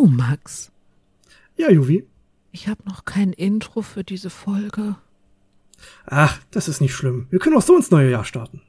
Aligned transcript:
Du, 0.00 0.06
Max. 0.06 0.72
Ja, 1.58 1.70
Juvi. 1.70 2.06
Ich 2.52 2.68
habe 2.68 2.80
noch 2.86 3.04
kein 3.04 3.34
Intro 3.34 3.82
für 3.82 4.02
diese 4.02 4.30
Folge. 4.30 4.96
Ach, 6.06 6.40
das 6.50 6.68
ist 6.68 6.80
nicht 6.80 6.94
schlimm. 6.94 7.26
Wir 7.28 7.38
können 7.38 7.54
auch 7.54 7.60
so 7.60 7.76
ins 7.76 7.90
neue 7.90 8.10
Jahr 8.10 8.24
starten. 8.24 8.62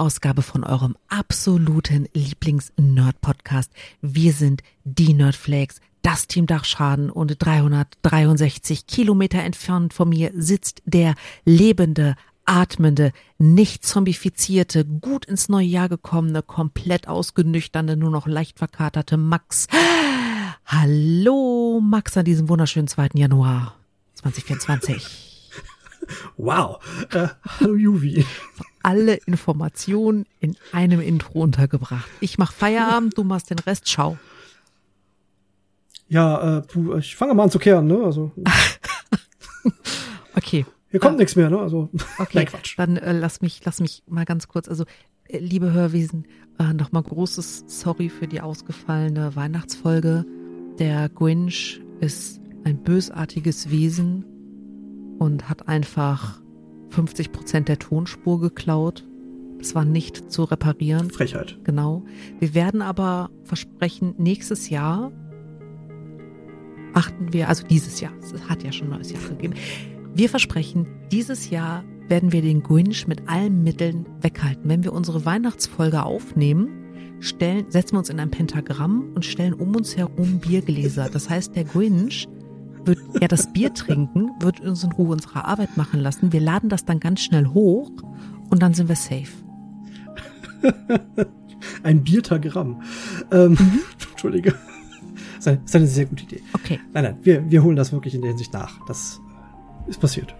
Ausgabe 0.00 0.40
von 0.40 0.64
eurem 0.64 0.96
absoluten 1.08 2.08
Lieblings-Nerd-Podcast. 2.14 3.70
Wir 4.00 4.32
sind 4.32 4.62
die 4.84 5.12
Nerdflakes, 5.12 5.82
das 6.00 6.26
Team 6.26 6.46
Dachschaden 6.46 7.10
und 7.10 7.36
363 7.38 8.86
Kilometer 8.86 9.40
entfernt 9.42 9.92
von 9.92 10.08
mir 10.08 10.32
sitzt 10.34 10.80
der 10.86 11.14
lebende, 11.44 12.14
atmende, 12.46 13.12
nicht 13.36 13.84
zombifizierte, 13.84 14.86
gut 14.86 15.26
ins 15.26 15.50
neue 15.50 15.66
Jahr 15.66 15.90
gekommene, 15.90 16.42
komplett 16.42 17.06
ausgenüchternde, 17.06 17.98
nur 17.98 18.10
noch 18.10 18.26
leicht 18.26 18.58
verkaterte 18.58 19.18
Max. 19.18 19.66
Hallo 20.64 21.80
Max 21.82 22.16
an 22.16 22.24
diesem 22.24 22.48
wunderschönen 22.48 22.88
2. 22.88 23.10
Januar 23.16 23.76
2024. 24.14 25.50
Wow. 26.38 26.80
Äh, 27.12 27.28
hallo 27.46 27.74
Juvi. 27.74 28.24
Alle 28.82 29.14
Informationen 29.26 30.26
in 30.40 30.56
einem 30.72 31.00
Intro 31.00 31.40
untergebracht. 31.40 32.08
Ich 32.20 32.38
mach 32.38 32.52
Feierabend, 32.52 33.16
du 33.16 33.24
machst 33.24 33.50
den 33.50 33.58
Rest, 33.58 33.88
schau. 33.88 34.18
Ja, 36.08 36.58
äh, 36.58 36.62
puh, 36.62 36.96
ich 36.96 37.14
fange 37.14 37.34
mal 37.34 37.44
an 37.44 37.50
zu 37.50 37.58
kehren, 37.58 37.86
ne? 37.86 38.02
Also 38.02 38.32
Okay, 40.34 40.64
hier 40.90 41.00
kommt 41.00 41.18
nichts 41.18 41.36
mehr, 41.36 41.50
ne? 41.50 41.58
Also 41.58 41.88
okay. 42.18 42.30
nein, 42.38 42.46
Quatsch. 42.46 42.74
Dann 42.76 42.96
äh, 42.96 43.12
lass 43.12 43.40
mich, 43.40 43.60
lass 43.64 43.80
mich 43.80 44.02
mal 44.08 44.24
ganz 44.24 44.48
kurz. 44.48 44.68
Also, 44.68 44.84
äh, 45.28 45.38
liebe 45.38 45.72
Hörwesen, 45.72 46.26
äh, 46.58 46.72
nochmal 46.72 47.02
großes 47.02 47.64
Sorry 47.66 48.08
für 48.08 48.26
die 48.26 48.40
ausgefallene 48.40 49.36
Weihnachtsfolge. 49.36 50.24
Der 50.78 51.08
Grinch 51.08 51.80
ist 52.00 52.40
ein 52.64 52.82
bösartiges 52.82 53.70
Wesen 53.70 54.24
und 55.18 55.48
hat 55.48 55.68
einfach 55.68 56.39
50 56.90 57.32
Prozent 57.32 57.68
der 57.68 57.78
Tonspur 57.78 58.40
geklaut. 58.40 59.06
Es 59.60 59.74
war 59.74 59.84
nicht 59.84 60.32
zu 60.32 60.44
reparieren. 60.44 61.10
Frechheit. 61.10 61.58
Genau. 61.64 62.04
Wir 62.38 62.54
werden 62.54 62.82
aber 62.82 63.30
versprechen, 63.44 64.14
nächstes 64.18 64.70
Jahr 64.70 65.12
achten 66.94 67.32
wir, 67.32 67.48
also 67.48 67.66
dieses 67.66 68.00
Jahr, 68.00 68.12
es 68.20 68.32
hat 68.48 68.62
ja 68.62 68.72
schon 68.72 68.88
ein 68.88 68.94
neues 68.96 69.12
Jahr 69.12 69.22
gegeben. 69.28 69.54
Wir 70.14 70.28
versprechen, 70.28 70.86
dieses 71.12 71.50
Jahr 71.50 71.84
werden 72.08 72.32
wir 72.32 72.42
den 72.42 72.62
Grinch 72.62 73.06
mit 73.06 73.28
allen 73.28 73.62
Mitteln 73.62 74.06
weghalten. 74.20 74.68
Wenn 74.68 74.82
wir 74.82 74.92
unsere 74.92 75.24
Weihnachtsfolge 75.24 76.02
aufnehmen, 76.02 76.68
stellen, 77.20 77.66
setzen 77.68 77.94
wir 77.94 77.98
uns 78.00 78.10
in 78.10 78.18
ein 78.18 78.30
Pentagramm 78.30 79.12
und 79.14 79.24
stellen 79.24 79.54
um 79.54 79.76
uns 79.76 79.96
herum 79.96 80.40
Biergläser. 80.40 81.08
Das 81.12 81.30
heißt, 81.30 81.54
der 81.54 81.64
Grinch 81.64 82.28
wird 82.84 82.98
ja 83.20 83.28
das 83.28 83.52
Bier 83.52 83.72
trinken, 83.74 84.30
wird 84.40 84.60
uns 84.60 84.82
in 84.84 84.92
Ruhe 84.92 85.12
unsere 85.12 85.44
Arbeit 85.44 85.76
machen 85.76 86.00
lassen. 86.00 86.32
Wir 86.32 86.40
laden 86.40 86.68
das 86.68 86.84
dann 86.84 87.00
ganz 87.00 87.20
schnell 87.22 87.46
hoch 87.46 87.90
und 88.50 88.60
dann 88.62 88.74
sind 88.74 88.88
wir 88.88 88.96
safe. 88.96 89.28
Ein 91.82 92.02
Biertagramm. 92.04 92.82
Ähm, 93.30 93.56
Entschuldige. 94.10 94.54
Das 95.42 95.46
ist 95.64 95.74
eine- 95.76 95.86
sehr 95.86 96.06
gute 96.06 96.24
Idee. 96.24 96.42
Okay. 96.52 96.80
Nein, 96.92 97.04
nein, 97.04 97.18
wir, 97.22 97.50
wir 97.50 97.62
holen 97.62 97.76
das 97.76 97.92
wirklich 97.92 98.14
in 98.14 98.20
der 98.20 98.30
Hinsicht 98.30 98.52
nach. 98.52 98.78
Das 98.86 99.20
ist 99.86 100.00
passiert. 100.00 100.34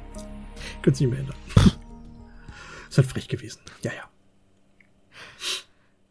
Können 0.83 0.95
Sie 0.95 1.05
nicht 1.07 1.13
mehr 1.13 1.21
ändern. 1.21 1.37
Ist 2.89 2.99
halt 2.99 3.07
frech 3.09 3.29
gewesen. 3.29 3.61
Ja, 3.83 3.91
ja. 3.93 4.03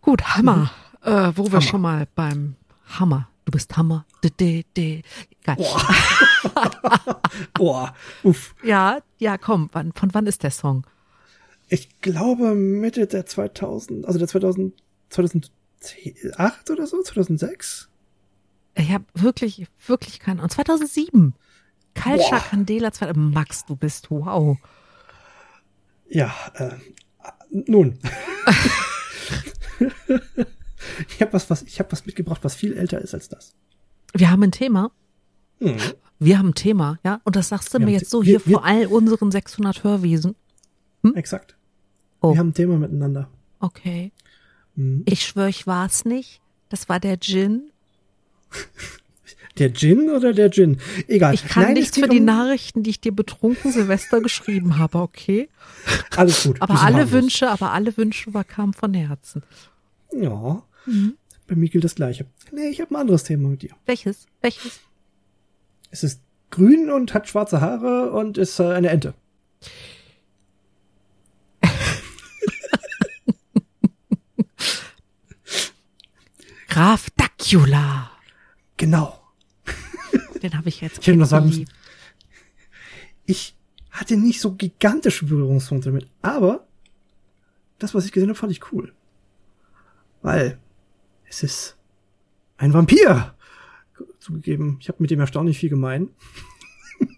Gut, 0.02 0.24
Hammer. 0.36 0.72
Äh, 1.04 1.32
wo 1.36 1.44
wir 1.46 1.52
Hammer. 1.52 1.62
schon 1.62 1.82
mal 1.82 2.08
beim 2.16 2.56
Hammer. 3.00 3.29
Du 3.50 3.52
bist 3.58 3.76
Hammer. 3.78 4.06
Geil. 4.38 4.76
Boah, 7.56 7.96
uff. 8.22 8.54
Ja, 8.62 9.00
ja, 9.18 9.40
komm. 9.40 9.70
Wann, 9.72 9.92
von 9.94 10.14
wann 10.14 10.28
ist 10.28 10.44
der 10.44 10.52
Song? 10.52 10.86
Ich 11.68 12.00
glaube 12.02 12.54
Mitte 12.54 13.08
der 13.08 13.26
2000, 13.26 14.06
also 14.06 14.20
der 14.20 14.28
2000, 14.28 14.76
2008 15.10 16.70
oder 16.70 16.86
so, 16.86 17.02
2006? 17.02 17.90
Ich 18.76 18.92
habe 18.92 19.06
wirklich, 19.16 19.66
wirklich 19.88 20.20
keinen. 20.20 20.42
Und 20.42 20.52
2007. 20.52 21.34
Kalcha 21.96 22.30
Boah. 22.30 22.46
Candela 22.52 22.92
2. 22.92 23.14
Max, 23.14 23.66
du 23.66 23.76
bist 23.76 24.12
wow. 24.12 24.60
Ja, 26.08 26.32
äh, 26.54 26.76
nun. 27.50 27.98
ich 31.08 31.22
habe 31.22 31.34
was, 31.34 31.50
was, 31.50 31.62
ich 31.64 31.80
habe 31.80 31.92
was 31.92 32.06
mitgebracht, 32.06 32.40
was 32.44 32.56
viel 32.56 32.74
älter 32.74 33.00
ist 33.00 33.14
als 33.14 33.30
das. 33.30 33.54
Wir 34.14 34.30
haben 34.32 34.44
ein 34.44 34.52
Thema. 34.52 34.92
Hm. 35.60 35.78
Wir 36.20 36.38
haben 36.40 36.50
ein 36.50 36.54
Thema, 36.56 37.00
ja. 37.04 37.22
Und 37.24 37.36
das 37.36 37.50
sagst 37.50 37.74
du 37.74 37.80
Wir 37.80 37.86
mir 37.86 37.92
jetzt 37.94 38.10
so 38.10 38.22
wir- 38.24 38.26
hier 38.40 38.46
wir- 38.46 38.54
vor 38.58 38.66
all 38.66 38.86
unseren 38.88 39.32
600 39.32 39.84
Hörwesen. 39.84 40.36
Exakt. 41.16 41.56
Oh. 42.22 42.34
Wir 42.34 42.40
haben 42.40 42.50
ein 42.50 42.54
Thema 42.54 42.78
miteinander. 42.78 43.30
Okay. 43.60 44.12
Hm. 44.76 45.04
Ich 45.06 45.26
schwöre, 45.26 45.50
ich 45.50 45.66
war's 45.68 46.04
nicht. 46.06 46.42
Das 46.70 46.90
war 46.90 47.00
der 47.00 47.18
Gin. 47.20 47.72
Der 49.58 49.74
Gin 49.74 50.10
oder 50.10 50.34
der 50.34 50.50
Gin? 50.52 50.78
Egal. 51.08 51.34
Ich 51.34 51.46
kann 51.48 51.64
Nein, 51.64 51.74
nichts 51.74 51.98
für 51.98 52.08
die 52.08 52.20
um- 52.20 52.26
Nachrichten, 52.26 52.84
die 52.84 52.92
ich 52.92 53.02
dir 53.02 53.12
betrunken 53.14 53.72
Silvester 53.72 54.22
geschrieben 54.22 54.78
habe, 54.78 55.00
okay? 55.00 55.50
Alles 56.16 56.44
gut. 56.44 56.62
Aber 56.62 56.74
die 56.76 56.80
alle 56.80 56.96
harmlos. 56.98 57.12
Wünsche, 57.12 57.50
aber 57.50 57.72
alle 57.74 57.96
Wünsche 57.98 58.34
war- 58.34 58.44
kamen 58.46 58.74
von 58.74 58.94
Herzen. 58.94 59.44
Ja. 60.14 60.64
Mhm. 60.90 61.18
Bei 61.48 61.56
mir 61.56 61.70
gilt 61.70 61.84
das 61.84 61.96
Gleiche. 61.96 62.28
Nee, 62.52 62.68
ich 62.70 62.80
habe 62.82 62.94
ein 62.94 62.98
anderes 62.98 63.24
Thema 63.24 63.50
mit 63.50 63.64
dir. 63.64 63.76
Welches? 63.86 64.28
Welches? 64.42 64.80
Es 65.92 66.04
ist 66.04 66.22
grün 66.52 66.92
und 66.92 67.14
hat 67.14 67.28
schwarze 67.28 67.62
Haare 67.62 68.12
und 68.12 68.38
ist 68.38 68.60
äh, 68.60 68.74
eine 68.74 68.90
Ente. 68.90 69.14
Graf 76.68 77.10
Dacula. 77.12 78.12
Genau. 78.78 79.20
Den 80.42 80.58
habe 80.58 80.70
ich 80.70 80.82
jetzt 80.82 81.06
Ich 81.06 81.16
noch 81.16 81.26
sagen 81.26 81.50
geliebt. 81.50 81.72
Ich 83.26 83.56
hatte 83.92 84.16
nicht 84.18 84.40
so 84.40 84.54
gigantische 84.54 85.26
Berührungspunkte 85.26 85.90
damit, 85.90 86.08
aber 86.22 86.66
das, 87.80 87.94
was 87.94 88.06
ich 88.06 88.12
gesehen 88.12 88.30
habe, 88.30 88.40
fand 88.40 88.52
ich 88.52 88.72
cool. 88.72 88.94
Weil 90.22 90.60
es 91.30 91.44
ist 91.44 91.78
ein 92.58 92.74
Vampir. 92.74 93.34
Zugegeben, 94.20 94.78
ich 94.82 94.88
habe 94.90 95.02
mit 95.02 95.12
dem 95.12 95.20
erstaunlich 95.20 95.58
viel 95.60 95.70
gemein. 95.70 96.10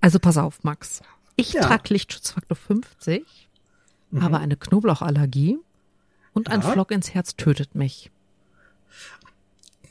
Also 0.00 0.18
pass 0.18 0.38
auf, 0.38 0.64
Max. 0.64 1.02
Ich 1.36 1.52
Ja. 1.52 1.60
trage 1.62 1.92
Lichtschutzfaktor 1.92 2.56
50, 2.56 3.22
habe 4.18 4.38
eine 4.38 4.56
Knoblauchallergie 4.56 5.58
und 6.32 6.48
ein 6.50 6.60
Mhm. 6.60 6.64
Ja. 6.64 6.72
Flock 6.72 6.90
ins 6.90 7.12
Herz 7.14 7.36
tötet 7.36 7.74
mich. 7.74 8.10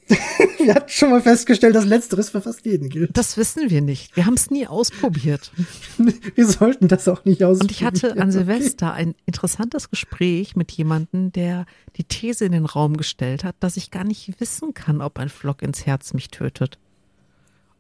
Wir 0.57 0.75
hatten 0.75 0.89
schon 0.89 1.12
mal 1.12 1.22
festgestellt, 1.22 1.75
dass 1.75 1.86
Letzteres 1.86 2.31
für 2.31 2.42
fast 2.42 2.66
jeden 2.66 2.89
gilt. 2.89 3.16
Das 3.16 3.38
wissen 3.38 3.69
wir 3.69 3.81
nicht. 3.81 4.16
Wir 4.16 4.25
haben 4.25 4.34
es 4.34 4.50
nie 4.50 4.68
ausprobiert. 4.68 5.51
Wir 6.36 6.48
sollten 6.48 6.88
das 6.88 7.07
auch 7.07 7.25
nicht 7.25 7.44
aus. 7.44 7.62
Und 7.62 7.72
ich 7.72 7.84
hatte 7.84 8.18
an 8.18 8.31
Silvester 8.31 8.94
ein 8.94 9.16
interessantes 9.25 9.89
Gespräch 9.89 10.56
mit 10.56 10.72
jemandem, 10.72 11.31
der 11.31 11.66
die 11.95 12.04
These 12.04 12.45
in 12.45 12.51
den 12.51 12.66
Raum 12.66 12.98
gestellt 12.98 13.44
hat, 13.44 13.56
dass 13.60 13.78
ich 13.78 13.92
gar 13.92 14.04
nicht 14.04 14.39
wissen 14.39 14.74
kann, 14.74 15.01
ob 15.01 15.19
ein 15.19 15.30
Flock 15.30 15.62
ins 15.62 15.86
Herz 15.86 16.13
mich 16.13 16.30
tötet. 16.30 16.80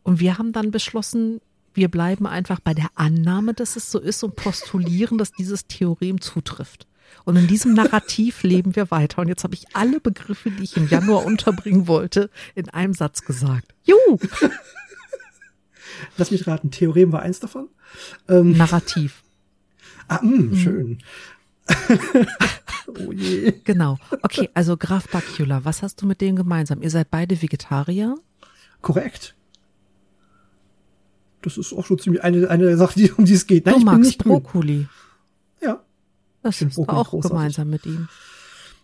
Und 0.03 0.19
wir 0.19 0.37
haben 0.37 0.51
dann 0.51 0.71
beschlossen, 0.71 1.41
wir 1.73 1.89
bleiben 1.89 2.27
einfach 2.27 2.59
bei 2.59 2.73
der 2.73 2.89
Annahme, 2.95 3.53
dass 3.53 3.75
es 3.75 3.91
so 3.91 3.99
ist 3.99 4.23
und 4.23 4.35
postulieren, 4.35 5.17
dass 5.17 5.31
dieses 5.31 5.67
Theorem 5.67 6.21
zutrifft. 6.21 6.87
Und 7.25 7.35
in 7.35 7.47
diesem 7.47 7.73
Narrativ 7.73 8.43
leben 8.43 8.75
wir 8.75 8.91
weiter. 8.91 9.21
Und 9.21 9.27
jetzt 9.27 9.43
habe 9.43 9.53
ich 9.53 9.75
alle 9.75 9.99
Begriffe, 9.99 10.51
die 10.51 10.63
ich 10.63 10.77
im 10.77 10.87
Januar 10.87 11.25
unterbringen 11.25 11.87
wollte, 11.87 12.29
in 12.55 12.69
einem 12.69 12.93
Satz 12.93 13.23
gesagt. 13.23 13.73
Juhu! 13.83 14.19
Lass 16.17 16.31
mich 16.31 16.47
raten, 16.47 16.71
Theorem 16.71 17.11
war 17.11 17.21
eins 17.21 17.39
davon. 17.39 17.69
Ähm, 18.27 18.55
Narrativ. 18.55 19.23
ah, 20.07 20.21
mh, 20.21 20.55
schön. 20.55 20.99
oh 22.87 23.11
je. 23.11 23.53
Genau. 23.63 23.97
Okay, 24.21 24.49
also 24.53 24.77
Graf 24.77 25.07
Bakula, 25.09 25.65
was 25.65 25.81
hast 25.83 26.01
du 26.01 26.05
mit 26.05 26.21
dem 26.21 26.35
gemeinsam? 26.35 26.81
Ihr 26.81 26.89
seid 26.89 27.11
beide 27.11 27.41
Vegetarier? 27.41 28.15
Korrekt. 28.81 29.35
Das 31.41 31.57
ist 31.57 31.73
auch 31.73 31.85
schon 31.85 31.99
ziemlich 31.99 32.23
eine, 32.23 32.49
eine 32.49 32.75
Sache, 32.77 32.99
die, 32.99 33.11
um 33.11 33.25
die 33.25 33.33
es 33.33 33.47
geht. 33.47 33.65
Nein, 33.65 33.75
du 33.75 33.79
ich 33.79 33.85
magst 33.85 33.99
bin 33.99 34.07
nicht 34.07 34.23
Brokkoli. 34.23 34.75
Grün. 34.75 34.89
Das 36.43 36.61
ist 36.61 36.77
auch 36.79 37.09
großartig. 37.09 37.29
gemeinsam 37.29 37.69
mit 37.69 37.85
ihm. 37.85 38.07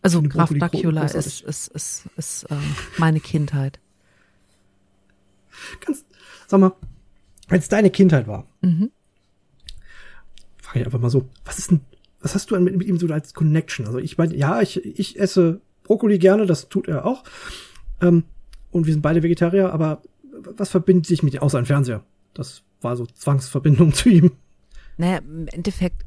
Also 0.02 0.22
Graf 0.22 0.52
Bakula 0.54 1.04
ist, 1.06 1.42
ist, 1.42 1.70
ist, 1.70 2.06
ist 2.16 2.44
äh, 2.52 2.56
meine 2.98 3.20
Kindheit. 3.20 3.80
Ganz, 5.84 6.06
sag 6.48 6.60
mal, 6.60 6.74
wenn 7.48 7.60
es 7.60 7.70
deine 7.70 7.90
Kindheit 7.90 8.28
war, 8.28 8.46
mhm. 8.62 8.92
frage 10.62 10.80
ich 10.80 10.86
einfach 10.86 11.00
mal 11.00 11.10
so, 11.10 11.30
was 11.44 11.58
ist 11.58 11.72
denn, 11.72 11.82
was 12.22 12.36
hast 12.36 12.52
du 12.52 12.60
mit, 12.60 12.76
mit 12.76 12.88
ihm 12.88 13.00
so 13.00 13.08
als 13.08 13.34
Connection? 13.34 13.88
Also 13.88 13.98
ich 13.98 14.18
meine, 14.18 14.36
ja, 14.36 14.62
ich, 14.62 14.84
ich 14.86 15.20
esse 15.20 15.62
Brokkoli 15.84 16.20
gerne, 16.20 16.46
das 16.46 16.70
tut 16.70 16.88
er 16.88 17.06
auch. 17.06 17.24
Ähm, 18.02 18.26
und 18.72 18.86
wir 18.86 18.94
sind 18.94 19.02
beide 19.02 19.24
Vegetarier, 19.24 19.72
aber 19.72 20.02
was 20.32 20.70
verbindet 20.70 21.06
sich 21.06 21.24
mit 21.24 21.34
ihm, 21.34 21.42
außer 21.42 21.58
ein 21.58 21.66
Fernseher? 21.66 22.04
Das 22.34 22.64
war 22.82 22.96
so 22.98 23.06
Zwangsverbindung 23.06 23.94
zu 23.96 24.10
ihm. 24.10 24.32
Naja, 24.98 25.18
im 25.18 25.48
Endeffekt 25.48 26.06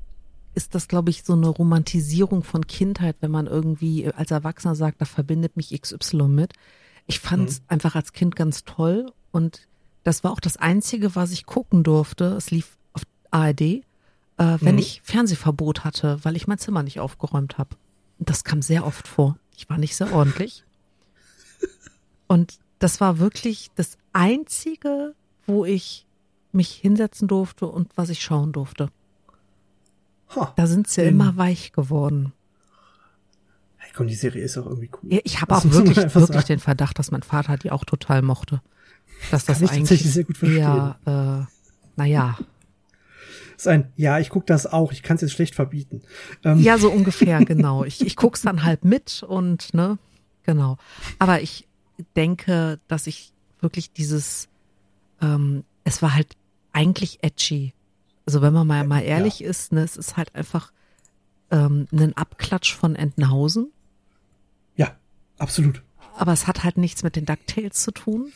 ist 0.58 0.74
das, 0.74 0.88
glaube 0.88 1.10
ich, 1.10 1.22
so 1.22 1.34
eine 1.34 1.46
Romantisierung 1.46 2.42
von 2.42 2.66
Kindheit, 2.66 3.14
wenn 3.20 3.30
man 3.30 3.46
irgendwie 3.46 4.12
als 4.12 4.32
Erwachsener 4.32 4.74
sagt, 4.74 5.00
da 5.00 5.04
verbindet 5.04 5.56
mich 5.56 5.80
XY 5.80 6.24
mit. 6.24 6.52
Ich 7.06 7.20
fand 7.20 7.48
es 7.48 7.60
mhm. 7.60 7.66
einfach 7.68 7.94
als 7.94 8.12
Kind 8.12 8.34
ganz 8.34 8.64
toll 8.64 9.12
und 9.30 9.68
das 10.02 10.24
war 10.24 10.32
auch 10.32 10.40
das 10.40 10.56
Einzige, 10.56 11.14
was 11.14 11.30
ich 11.30 11.46
gucken 11.46 11.84
durfte. 11.84 12.24
Es 12.36 12.50
lief 12.50 12.76
auf 12.92 13.02
ARD, 13.30 13.60
äh, 13.60 13.82
wenn 14.36 14.74
mhm. 14.74 14.80
ich 14.80 15.00
Fernsehverbot 15.04 15.84
hatte, 15.84 16.18
weil 16.24 16.34
ich 16.34 16.48
mein 16.48 16.58
Zimmer 16.58 16.82
nicht 16.82 16.98
aufgeräumt 16.98 17.56
habe. 17.56 17.76
Das 18.18 18.42
kam 18.42 18.60
sehr 18.60 18.84
oft 18.84 19.06
vor. 19.06 19.38
Ich 19.56 19.70
war 19.70 19.78
nicht 19.78 19.94
sehr 19.94 20.12
ordentlich. 20.12 20.64
Und 22.26 22.58
das 22.80 23.00
war 23.00 23.20
wirklich 23.20 23.70
das 23.76 23.96
Einzige, 24.12 25.14
wo 25.46 25.64
ich 25.64 26.04
mich 26.50 26.72
hinsetzen 26.72 27.28
durfte 27.28 27.66
und 27.66 27.96
was 27.96 28.08
ich 28.08 28.22
schauen 28.22 28.52
durfte. 28.52 28.90
Da 30.56 30.66
sind 30.66 30.88
sie 30.88 31.02
immer 31.02 31.36
weich 31.36 31.72
geworden. 31.72 32.32
Hey, 33.76 33.90
komm, 33.94 34.08
die 34.08 34.14
Serie 34.14 34.44
ist 34.44 34.58
auch 34.58 34.66
irgendwie 34.66 34.90
cool. 35.02 35.12
Ja, 35.12 35.20
ich 35.24 35.40
habe 35.40 35.56
auch 35.56 35.64
wirklich, 35.64 36.14
wirklich 36.14 36.44
den 36.44 36.58
Verdacht, 36.58 36.98
dass 36.98 37.10
mein 37.10 37.22
Vater 37.22 37.56
die 37.56 37.70
auch 37.70 37.84
total 37.84 38.22
mochte. 38.22 38.60
Dass 39.30 39.44
das 39.44 39.60
Kann 39.60 39.70
eigentlich 39.70 40.02
sehr 40.02 40.24
gut 40.24 40.36
verstehen. 40.36 40.60
eher, 40.60 40.98
äh, 41.06 41.52
naja. 41.96 42.38
ist 43.56 43.66
ein, 43.66 43.92
ja, 43.96 44.18
ich 44.18 44.30
guck 44.30 44.46
das 44.46 44.66
auch, 44.66 44.92
ich 44.92 45.02
kann 45.02 45.16
es 45.16 45.22
jetzt 45.22 45.32
schlecht 45.32 45.54
verbieten. 45.54 46.02
Ähm. 46.44 46.60
Ja, 46.60 46.78
so 46.78 46.90
ungefähr, 46.90 47.44
genau. 47.44 47.84
Ich, 47.84 48.04
ich 48.04 48.16
guck's 48.16 48.42
dann 48.42 48.62
halt 48.64 48.84
mit 48.84 49.22
und, 49.22 49.74
ne, 49.74 49.98
genau. 50.44 50.76
Aber 51.18 51.40
ich 51.40 51.66
denke, 52.14 52.78
dass 52.86 53.06
ich 53.06 53.32
wirklich 53.60 53.92
dieses, 53.92 54.48
ähm, 55.20 55.64
es 55.84 56.02
war 56.02 56.14
halt 56.14 56.36
eigentlich 56.72 57.18
edgy. 57.22 57.72
Also 58.28 58.42
wenn 58.42 58.52
man 58.52 58.66
mal, 58.66 58.86
mal 58.86 59.00
ehrlich 59.00 59.40
ja. 59.40 59.48
ist, 59.48 59.72
ne, 59.72 59.80
es 59.82 59.96
ist 59.96 60.18
halt 60.18 60.34
einfach 60.34 60.70
ähm, 61.50 61.88
ein 61.90 62.14
Abklatsch 62.14 62.74
von 62.74 62.94
Entenhausen. 62.94 63.72
Ja, 64.76 64.94
absolut. 65.38 65.82
Aber 66.14 66.34
es 66.34 66.46
hat 66.46 66.62
halt 66.62 66.76
nichts 66.76 67.02
mit 67.02 67.16
den 67.16 67.24
DuckTales 67.24 67.82
zu 67.82 67.90
tun. 67.90 68.30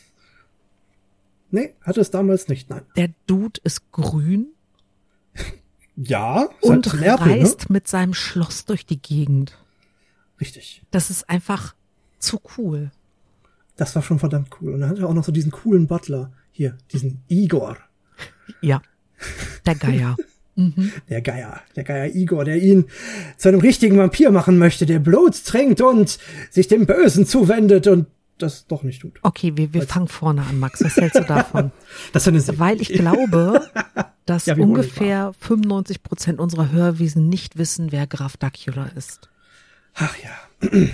Nee, 1.51 1.75
hatte 1.83 2.01
es 2.01 2.11
damals 2.11 2.49
nicht, 2.49 2.71
nein. 2.71 2.87
Der 2.97 3.11
Dude 3.27 3.61
ist 3.65 3.93
grün. 3.93 4.47
ja, 5.97 6.49
und 6.63 6.91
halt 6.91 7.03
Nerven, 7.03 7.31
reist 7.31 7.69
ne? 7.69 7.75
mit 7.75 7.87
seinem 7.87 8.15
Schloss 8.15 8.65
durch 8.65 8.87
die 8.87 9.03
Gegend. 9.03 9.59
Richtig. 10.41 10.83
Das 10.91 11.11
ist 11.11 11.29
einfach 11.29 11.75
zu 12.19 12.41
cool. 12.57 12.93
Das 13.77 13.95
war 13.95 14.01
schon 14.01 14.19
verdammt 14.19 14.49
cool. 14.59 14.73
Und 14.73 14.81
dann 14.81 14.89
hatte 14.89 15.03
er 15.03 15.11
auch 15.11 15.15
noch 15.15 15.25
so 15.25 15.33
diesen 15.33 15.53
coolen 15.53 15.87
Butler 15.87 16.33
hier, 16.51 16.79
diesen 16.93 17.23
Igor. 17.29 17.77
Ja. 18.63 18.81
Der 19.67 19.75
Geier. 19.75 20.17
Mhm. 20.55 20.93
Der 21.09 21.23
Geier, 21.23 21.61
der 21.77 21.85
Geier 21.85 22.15
Igor, 22.15 22.45
der 22.45 22.63
ihn 22.63 22.85
zu 23.39 23.49
einem 23.49 23.61
richtigen 23.61 23.97
Vampir 23.97 24.31
machen 24.31 24.59
möchte, 24.59 24.85
der 24.85 24.99
Blut 24.99 25.45
trinkt 25.45 25.81
und 25.81 26.19
sich 26.51 26.69
dem 26.69 26.85
Bösen 26.87 27.27
zuwendet 27.27 27.87
und 27.87 28.07
das 28.39 28.67
doch 28.67 28.83
nicht 28.83 29.01
tut. 29.01 29.19
Okay, 29.23 29.53
wir, 29.57 29.73
wir 29.73 29.83
fangen 29.83 30.09
vorne 30.09 30.43
an, 30.43 30.59
Max. 30.59 30.83
Was 30.85 30.97
hältst 30.97 31.21
du 31.21 31.25
davon? 31.25 31.71
das 32.13 32.27
ist 32.27 32.59
Weil 32.59 32.81
ich 32.83 32.89
glaube, 32.89 33.63
dass 34.27 34.47
ja, 34.47 34.57
ungefähr 34.57 35.33
95 35.39 36.03
Prozent 36.03 36.41
unserer 36.41 36.71
Hörwesen 36.71 37.29
nicht 37.29 37.57
wissen, 37.57 37.93
wer 37.93 38.07
Graf 38.07 38.37
Dacula 38.37 38.87
ist. 38.97 39.31
Ach 39.95 40.15
ja. 40.19 40.69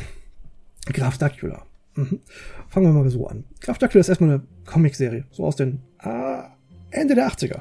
Graf 0.87 1.19
Dacula. 1.19 1.65
Mhm. 1.95 2.21
Fangen 2.69 2.87
wir 2.87 3.03
mal 3.03 3.11
so 3.11 3.27
an. 3.27 3.45
Graf 3.61 3.79
Dacula 3.79 4.01
ist 4.01 4.09
erstmal 4.09 4.31
eine 4.31 4.43
Comicserie, 4.67 5.25
so 5.31 5.45
aus 5.45 5.57
den 5.57 5.81
ah, 5.99 6.51
Ende 6.91 7.15
der 7.15 7.29
80er. 7.29 7.61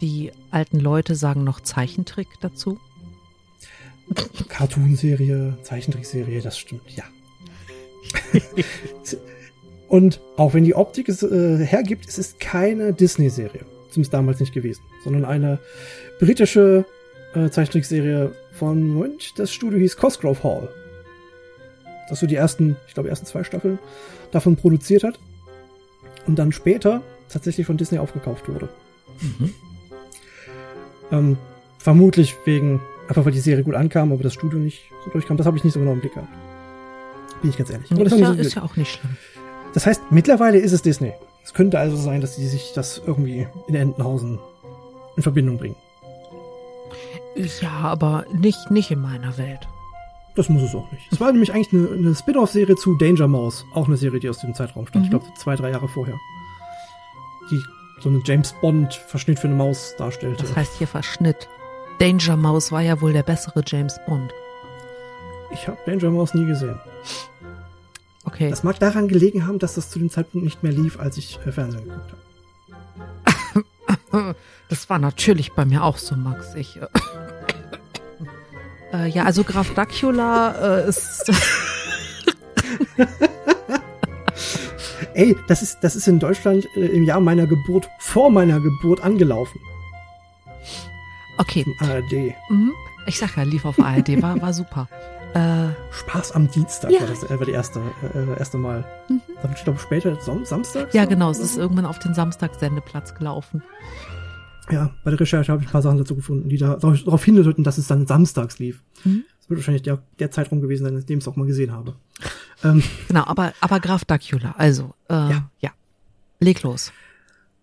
Die 0.00 0.32
alten 0.50 0.80
Leute 0.80 1.14
sagen 1.14 1.44
noch 1.44 1.60
Zeichentrick 1.60 2.28
dazu. 2.40 2.80
Cartoonserie, 4.48 5.58
Zeichentrickserie, 5.62 6.40
das 6.40 6.58
stimmt, 6.58 6.90
ja. 6.96 7.04
Und 9.88 10.20
auch 10.36 10.54
wenn 10.54 10.64
die 10.64 10.74
Optik 10.74 11.08
es 11.08 11.22
äh, 11.22 11.64
hergibt, 11.64 12.08
es 12.08 12.18
ist 12.18 12.40
keine 12.40 12.92
Disney-Serie. 12.92 13.66
Zumindest 13.90 14.14
damals 14.14 14.40
nicht 14.40 14.54
gewesen. 14.54 14.82
Sondern 15.02 15.24
eine 15.24 15.58
britische 16.20 16.84
äh, 17.34 17.50
Zeichentrickserie 17.50 18.32
von, 18.52 18.88
Moment, 18.88 19.38
das 19.38 19.52
Studio 19.52 19.78
hieß 19.78 19.96
Cosgrove 19.96 20.42
Hall. 20.44 20.68
Das 22.08 22.20
so 22.20 22.26
die 22.26 22.36
ersten, 22.36 22.76
ich 22.86 22.94
glaube, 22.94 23.08
ersten 23.08 23.26
zwei 23.26 23.44
Staffeln 23.44 23.78
davon 24.30 24.56
produziert 24.56 25.04
hat. 25.04 25.18
Und 26.26 26.38
dann 26.38 26.52
später 26.52 27.02
tatsächlich 27.28 27.66
von 27.66 27.76
Disney 27.76 27.98
aufgekauft 27.98 28.48
wurde. 28.48 28.68
Mhm. 29.20 29.52
Ähm, 31.12 31.36
vermutlich 31.78 32.36
wegen, 32.44 32.80
einfach 33.08 33.24
weil 33.24 33.32
die 33.32 33.40
Serie 33.40 33.64
gut 33.64 33.74
ankam, 33.74 34.12
aber 34.12 34.22
das 34.22 34.34
Studio 34.34 34.58
nicht 34.58 34.90
so 35.04 35.10
durchkam. 35.10 35.36
Das 35.36 35.46
habe 35.46 35.56
ich 35.56 35.64
nicht 35.64 35.74
so 35.74 35.80
genau 35.80 35.92
im 35.92 36.00
Blick 36.00 36.14
gehabt. 36.14 36.28
Bin 37.40 37.50
ich 37.50 37.56
ganz 37.56 37.70
ehrlich. 37.70 37.90
Aber 37.90 38.04
ist, 38.04 38.18
ja, 38.18 38.26
so 38.26 38.40
ist 38.40 38.54
ja 38.54 38.62
auch 38.62 38.76
nicht 38.76 38.92
schlimm. 38.92 39.16
Das 39.72 39.86
heißt, 39.86 40.02
mittlerweile 40.10 40.58
ist 40.58 40.72
es 40.72 40.82
Disney. 40.82 41.12
Es 41.44 41.54
könnte 41.54 41.78
also 41.78 41.96
sein, 41.96 42.20
dass 42.20 42.36
die 42.36 42.46
sich 42.46 42.72
das 42.74 43.00
irgendwie 43.04 43.46
in 43.66 43.74
Entenhausen 43.74 44.38
in 45.16 45.22
Verbindung 45.22 45.58
bringen. 45.58 45.76
Ja, 47.60 47.70
aber 47.70 48.24
nicht, 48.32 48.70
nicht 48.70 48.90
in 48.90 49.00
meiner 49.00 49.36
Welt. 49.38 49.66
Das 50.36 50.48
muss 50.48 50.62
es 50.62 50.74
auch 50.74 50.90
nicht. 50.92 51.04
Es 51.10 51.20
war 51.20 51.32
nämlich 51.32 51.52
eigentlich 51.52 51.72
eine, 51.72 51.88
eine 51.88 52.14
Spin-off-Serie 52.14 52.76
zu 52.76 52.94
Danger 52.96 53.28
Mouse. 53.28 53.64
Auch 53.74 53.88
eine 53.88 53.96
Serie, 53.96 54.20
die 54.20 54.28
aus 54.28 54.38
dem 54.38 54.54
Zeitraum 54.54 54.86
stammt. 54.86 55.06
Mhm. 55.10 55.16
Ich 55.16 55.20
glaube, 55.22 55.38
zwei, 55.38 55.56
drei 55.56 55.70
Jahre 55.70 55.88
vorher. 55.88 56.14
Die 57.50 57.60
so 58.02 58.08
einen 58.08 58.22
James 58.24 58.54
Bond-Verschnitt 58.60 59.38
für 59.38 59.48
eine 59.48 59.56
Maus 59.56 59.94
darstellte. 59.98 60.42
Das 60.42 60.56
heißt 60.56 60.78
hier 60.78 60.86
Verschnitt. 60.86 61.48
Danger 61.98 62.36
Mouse 62.36 62.72
war 62.72 62.80
ja 62.80 63.00
wohl 63.00 63.12
der 63.12 63.22
bessere 63.22 63.62
James 63.66 63.98
Bond. 64.06 64.32
Ich 65.52 65.66
habe 65.68 65.78
Danger 65.84 66.10
Mouse 66.10 66.34
nie 66.34 66.46
gesehen. 66.46 66.78
Okay. 68.24 68.50
Das 68.50 68.62
mag 68.62 68.78
daran 68.78 69.08
gelegen 69.08 69.46
haben, 69.46 69.58
dass 69.58 69.74
das 69.74 69.90
zu 69.90 69.98
dem 69.98 70.10
Zeitpunkt 70.10 70.44
nicht 70.44 70.62
mehr 70.62 70.72
lief, 70.72 70.98
als 70.98 71.16
ich 71.16 71.38
äh, 71.44 71.52
Fernsehen 71.52 71.84
geguckt 71.84 72.12
habe. 74.12 74.34
das 74.68 74.88
war 74.88 74.98
natürlich 74.98 75.52
bei 75.52 75.64
mir 75.64 75.84
auch 75.84 75.98
so, 75.98 76.16
Max. 76.16 76.54
Ich. 76.54 76.76
Äh, 76.76 76.86
äh, 79.04 79.08
ja, 79.08 79.24
also 79.24 79.44
Graf 79.44 79.74
Dracula 79.74 80.80
äh, 80.80 80.88
ist. 80.88 81.30
Ey, 85.20 85.36
das 85.48 85.60
ist, 85.60 85.80
das 85.82 85.96
ist 85.96 86.08
in 86.08 86.18
Deutschland 86.18 86.66
äh, 86.76 86.86
im 86.86 87.04
Jahr 87.04 87.20
meiner 87.20 87.46
Geburt, 87.46 87.90
vor 87.98 88.30
meiner 88.30 88.58
Geburt 88.58 89.04
angelaufen. 89.04 89.60
Okay. 91.36 91.62
ARD. 91.78 92.34
Mhm. 92.48 92.72
Ich 93.06 93.18
sag 93.18 93.36
ja, 93.36 93.42
lief 93.42 93.66
auf 93.66 93.78
ARD, 93.78 94.22
war, 94.22 94.40
war 94.40 94.52
super. 94.54 94.88
Äh, 95.32 95.68
Spaß 95.92 96.32
am 96.32 96.50
Dienstag 96.50 96.90
ja. 96.90 97.02
war 97.02 97.06
das 97.06 97.22
äh, 97.22 97.38
war 97.38 97.46
die 97.46 97.52
erste, 97.52 97.80
äh, 98.16 98.36
erste 98.36 98.58
Mal. 98.58 98.84
Mhm. 99.08 99.20
Dann 99.40 99.52
ich 99.54 99.62
glaube 99.62 99.78
später 99.78 100.20
Sam 100.20 100.44
Samstag. 100.44 100.92
Ja, 100.92 101.04
genau, 101.04 101.30
es 101.30 101.38
ist 101.38 101.56
irgendwann 101.56 101.86
auf 101.86 102.00
den 102.00 102.14
Samstagssendeplatz 102.14 103.14
gelaufen. 103.14 103.62
Ja, 104.72 104.90
bei 105.04 105.12
der 105.12 105.20
Recherche 105.20 105.52
habe 105.52 105.62
ich 105.62 105.68
ein 105.68 105.70
paar 105.70 105.82
Sachen 105.82 105.98
dazu 105.98 106.16
gefunden, 106.16 106.48
die 106.48 106.56
da 106.56 106.74
darauf 106.74 107.24
hindeuten, 107.24 107.62
dass 107.62 107.78
es 107.78 107.86
dann 107.86 108.08
samstags 108.08 108.58
lief. 108.58 108.82
Mhm. 109.04 109.22
Das 109.38 109.48
wird 109.48 109.60
wahrscheinlich 109.60 109.82
der, 109.82 110.02
der 110.18 110.32
Zeitraum 110.32 110.60
gewesen 110.62 110.82
sein, 110.82 110.96
in 110.96 111.06
dem 111.06 111.18
ich 111.18 111.24
es 111.24 111.28
auch 111.28 111.36
mal 111.36 111.46
gesehen 111.46 111.70
habe. 111.70 111.94
Ähm, 112.64 112.82
genau, 113.08 113.24
aber, 113.24 113.52
aber 113.60 113.80
Graf 113.80 114.04
Dracula, 114.04 114.54
also, 114.58 114.94
äh, 115.08 115.14
ja. 115.14 115.50
ja. 115.60 115.70
Leg 116.40 116.62
los. 116.62 116.92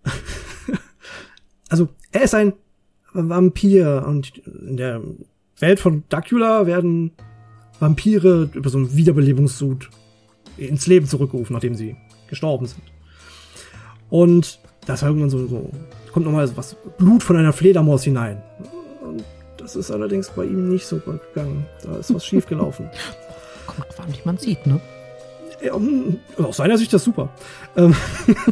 also, 1.69 1.89
er 2.11 2.21
ist 2.23 2.35
ein 2.35 2.53
Vampir 3.13 4.05
und 4.07 4.37
in 4.37 4.77
der 4.77 5.01
Welt 5.59 5.79
von 5.79 6.03
Dracula 6.09 6.65
werden 6.65 7.11
Vampire 7.79 8.49
über 8.53 8.69
so 8.69 8.77
einen 8.77 8.95
Wiederbelebungssud 8.95 9.89
ins 10.57 10.87
Leben 10.87 11.07
zurückgerufen, 11.07 11.53
nachdem 11.53 11.75
sie 11.75 11.95
gestorben 12.27 12.65
sind. 12.65 12.83
Und 14.09 14.59
da 14.85 14.93
ist 14.93 15.03
irgendwann 15.03 15.29
so, 15.29 15.47
so 15.47 15.71
kommt 16.11 16.25
nochmal 16.25 16.49
was 16.55 16.75
Blut 16.97 17.23
von 17.23 17.37
einer 17.37 17.53
Fledermaus 17.53 18.03
hinein. 18.03 18.41
Und 19.01 19.23
Das 19.57 19.75
ist 19.75 19.91
allerdings 19.91 20.29
bei 20.29 20.45
ihm 20.45 20.69
nicht 20.69 20.85
so 20.85 20.97
gut 20.97 21.21
gegangen. 21.33 21.65
Da 21.83 21.97
ist 21.97 22.13
was 22.13 22.25
schief 22.25 22.47
gelaufen. 22.47 22.89
Kommt 23.67 23.88
drauf 23.89 24.00
an, 24.00 24.13
wie 24.13 24.21
man 24.25 24.38
sieht, 24.38 24.65
ne? 24.65 24.79
Ja, 25.62 25.74
hm, 25.75 26.19
aus 26.38 26.57
seiner 26.57 26.77
Sicht 26.77 26.93
das 26.93 27.03
super. 27.03 27.29
Ähm, 27.75 27.95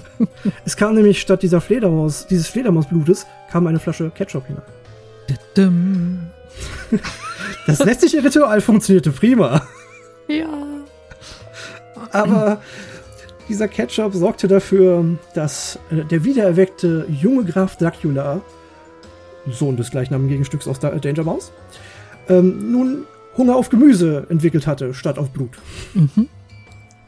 es 0.65 0.75
kam 0.75 0.95
nämlich 0.95 1.21
statt 1.21 1.41
dieser 1.43 1.61
Fledermaus, 1.61 2.27
dieses 2.27 2.47
Fledermausblutes, 2.47 3.25
kam 3.51 3.67
eine 3.67 3.79
Flasche 3.79 4.11
Ketchup 4.11 4.45
hinein. 4.47 4.63
Das 7.67 7.79
letztliche 7.79 8.23
Ritual 8.23 8.61
funktionierte 8.61 9.11
prima. 9.11 9.67
Ja. 10.27 10.47
Aber 12.11 12.61
dieser 13.49 13.67
Ketchup 13.67 14.13
sorgte 14.13 14.47
dafür, 14.47 15.03
dass 15.33 15.79
äh, 15.91 16.03
der 16.05 16.23
wiedererweckte 16.23 17.05
junge 17.09 17.43
Graf 17.43 17.75
Dracula, 17.77 18.41
Sohn 19.49 19.77
des 19.77 19.91
gleichnamigen 19.91 20.29
Gegenstücks 20.29 20.67
aus 20.67 20.79
Da- 20.79 20.91
Danger 20.91 21.23
Mouse, 21.23 21.51
ähm, 22.29 22.71
nun 22.71 23.05
Hunger 23.37 23.55
auf 23.55 23.69
Gemüse 23.69 24.25
entwickelt 24.29 24.67
hatte, 24.67 24.93
statt 24.93 25.17
auf 25.17 25.29
Blut. 25.31 25.51
Mhm. 25.93 26.29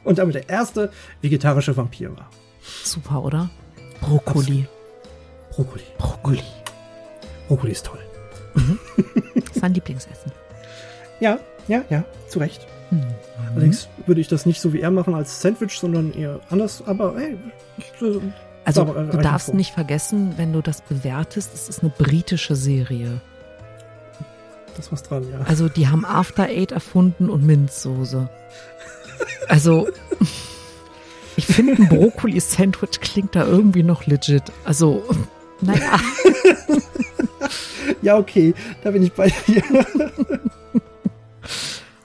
Und 0.04 0.20
damit 0.20 0.36
der 0.36 0.50
erste 0.50 0.92
vegetarische 1.22 1.76
Vampir 1.76 2.16
war. 2.16 2.30
Super, 2.84 3.24
oder? 3.24 3.50
Brokkoli. 4.02 4.68
Brokkoli. 5.52 5.84
Brokkoli. 5.98 6.44
Brokkoli 7.48 7.72
ist 7.72 7.86
toll. 7.86 8.00
Sein 9.54 9.74
Lieblingsessen. 9.74 10.32
Ja, 11.20 11.40
ja, 11.68 11.84
ja, 11.90 12.04
zu 12.28 12.40
Recht. 12.40 12.66
Mhm. 12.92 13.04
Allerdings 13.52 13.90
würde 14.06 14.22
ich 14.22 14.28
das 14.28 14.46
nicht 14.46 14.62
so 14.62 14.72
wie 14.74 14.82
er 14.82 14.92
machen 14.92 15.14
als 15.16 15.42
Sandwich, 15.42 15.78
sondern 15.80 16.14
eher 16.14 16.40
anders. 16.50 16.84
Aber 16.86 17.16
hey, 17.18 17.38
äh, 18.02 18.20
Also, 18.66 18.86
du 18.86 19.18
darfst 19.18 19.48
vor. 19.48 19.56
nicht 19.56 19.74
vergessen, 19.74 20.34
wenn 20.38 20.54
du 20.54 20.62
das 20.62 20.82
bewertest, 20.82 21.54
es 21.54 21.70
ist 21.70 21.82
eine 21.82 21.90
britische 21.98 22.56
Serie. 22.56 23.22
Das 24.78 24.86
ist 24.86 24.92
was 24.92 25.04
dran, 25.04 25.30
ja. 25.30 25.42
Also, 25.42 25.68
die 25.68 25.88
haben 25.88 26.06
After 26.06 26.44
Eight 26.44 26.72
erfunden 26.72 27.30
und 27.30 27.46
Minzsoße. 27.46 28.30
Also, 29.50 29.88
ich 31.36 31.46
finde, 31.46 31.74
ein 31.74 31.90
Brokkoli-Sandwich 31.90 33.00
klingt 33.02 33.36
da 33.36 33.46
irgendwie 33.46 33.84
noch 33.84 34.06
legit. 34.06 34.44
Also, 34.64 35.04
naja, 35.62 36.00
Ja, 38.02 38.18
okay, 38.18 38.54
da 38.84 38.92
bin 38.92 39.04
ich 39.04 39.14
bei 39.14 39.34
dir. 39.48 39.64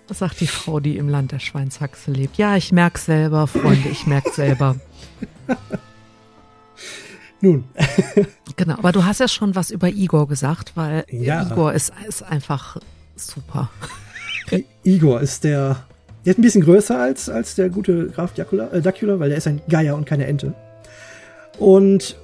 was 0.08 0.18
sagt 0.18 0.40
die 0.40 0.46
Frau, 0.46 0.80
die 0.80 0.96
im 0.96 1.08
Land 1.08 1.32
der 1.32 1.38
Schweinshaxe 1.38 2.10
lebt? 2.10 2.38
Ja, 2.38 2.56
ich 2.56 2.72
merk's 2.72 3.06
selber, 3.06 3.46
Freunde, 3.46 3.88
ich 3.90 4.06
merk's 4.06 4.36
selber. 4.36 4.76
Nun, 7.42 7.64
Genau, 8.56 8.74
aber 8.78 8.92
du 8.92 9.04
hast 9.04 9.20
ja 9.20 9.28
schon 9.28 9.54
was 9.54 9.70
über 9.70 9.88
Igor 9.88 10.28
gesagt, 10.28 10.72
weil 10.74 11.04
Ja. 11.10 11.42
Igor 11.42 11.72
ist, 11.72 11.92
ist 12.08 12.22
einfach 12.22 12.78
super. 13.16 13.70
I 14.50 14.64
Igor 14.84 15.20
ist 15.20 15.44
der. 15.44 15.84
Der 16.24 16.32
ist 16.32 16.38
ein 16.38 16.42
bisschen 16.42 16.62
größer 16.62 16.98
als, 16.98 17.28
als 17.28 17.56
der 17.56 17.68
gute 17.68 18.06
Graf 18.10 18.32
Dracula, 18.34 18.68
äh, 18.72 18.80
Dracula, 18.80 19.18
weil 19.18 19.30
der 19.30 19.38
ist 19.38 19.48
ein 19.48 19.60
Geier 19.68 19.96
und 19.96 20.06
keine 20.06 20.26
Ente. 20.26 20.54
Und 21.58 22.16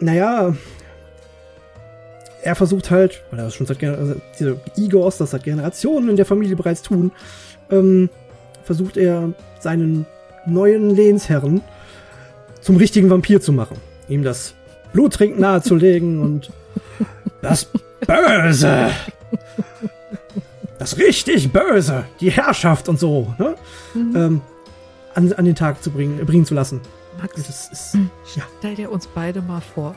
naja, 0.00 0.54
er 2.42 2.54
versucht 2.54 2.90
halt, 2.90 3.22
weil 3.30 3.38
er 3.38 3.46
das 3.46 3.54
schon 3.54 3.66
seit 3.66 3.82
also 3.82 4.16
diese 4.38 4.60
Igors, 4.76 5.16
das 5.16 5.30
seit 5.30 5.44
Generationen 5.44 6.10
in 6.10 6.16
der 6.16 6.26
Familie 6.26 6.56
bereits 6.56 6.82
tun, 6.82 7.10
ähm, 7.70 8.10
versucht 8.64 8.98
er 8.98 9.32
seinen 9.60 10.04
neuen 10.46 10.90
Lehnsherren 10.90 11.62
zum 12.60 12.76
richtigen 12.76 13.08
Vampir 13.08 13.40
zu 13.40 13.52
machen. 13.52 13.78
Ihm 14.08 14.22
das 14.22 14.54
Bluttrinken 14.92 15.40
nahezulegen 15.40 16.20
und 16.22 16.50
das 17.42 17.66
Böse 18.06 18.90
das 20.78 20.98
richtig 20.98 21.52
Böse, 21.52 22.04
die 22.20 22.30
Herrschaft 22.30 22.88
und 22.88 22.98
so, 23.00 23.34
ne? 23.38 23.56
ähm, 23.94 24.40
an, 25.14 25.32
an 25.32 25.44
den 25.44 25.54
Tag 25.54 25.82
zu 25.82 25.90
bringen, 25.90 26.24
bringen 26.26 26.44
zu 26.44 26.54
lassen. 26.54 26.80
Max, 27.20 27.34
Das 27.34 27.68
ist, 27.72 27.94
Hm. 27.94 28.10
ja, 28.34 28.42
stell 28.58 28.74
dir 28.74 28.90
uns 28.90 29.06
beide 29.06 29.40
mal 29.40 29.60
vor. 29.60 29.94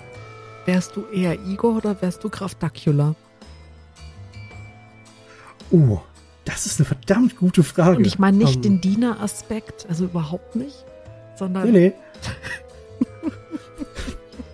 Wärst 0.65 0.95
du 0.95 1.05
eher 1.13 1.33
Igor 1.45 1.77
oder 1.77 2.01
wärst 2.01 2.23
du 2.23 2.29
Graf 2.29 2.55
Dracula? 2.55 3.15
uh, 5.71 5.97
das 6.45 6.65
ist 6.65 6.79
eine 6.79 6.85
verdammt 6.85 7.35
gute 7.35 7.63
Frage. 7.63 7.97
Und 7.97 8.07
ich 8.07 8.17
meine 8.17 8.37
nicht 8.37 8.55
Ähm, 8.57 8.61
den 8.61 8.81
Diener-Aspekt, 8.81 9.85
also 9.89 10.05
überhaupt 10.05 10.55
nicht, 10.55 10.85
sondern 11.35 11.71
Nee, 11.71 11.79
nee. 11.89 11.93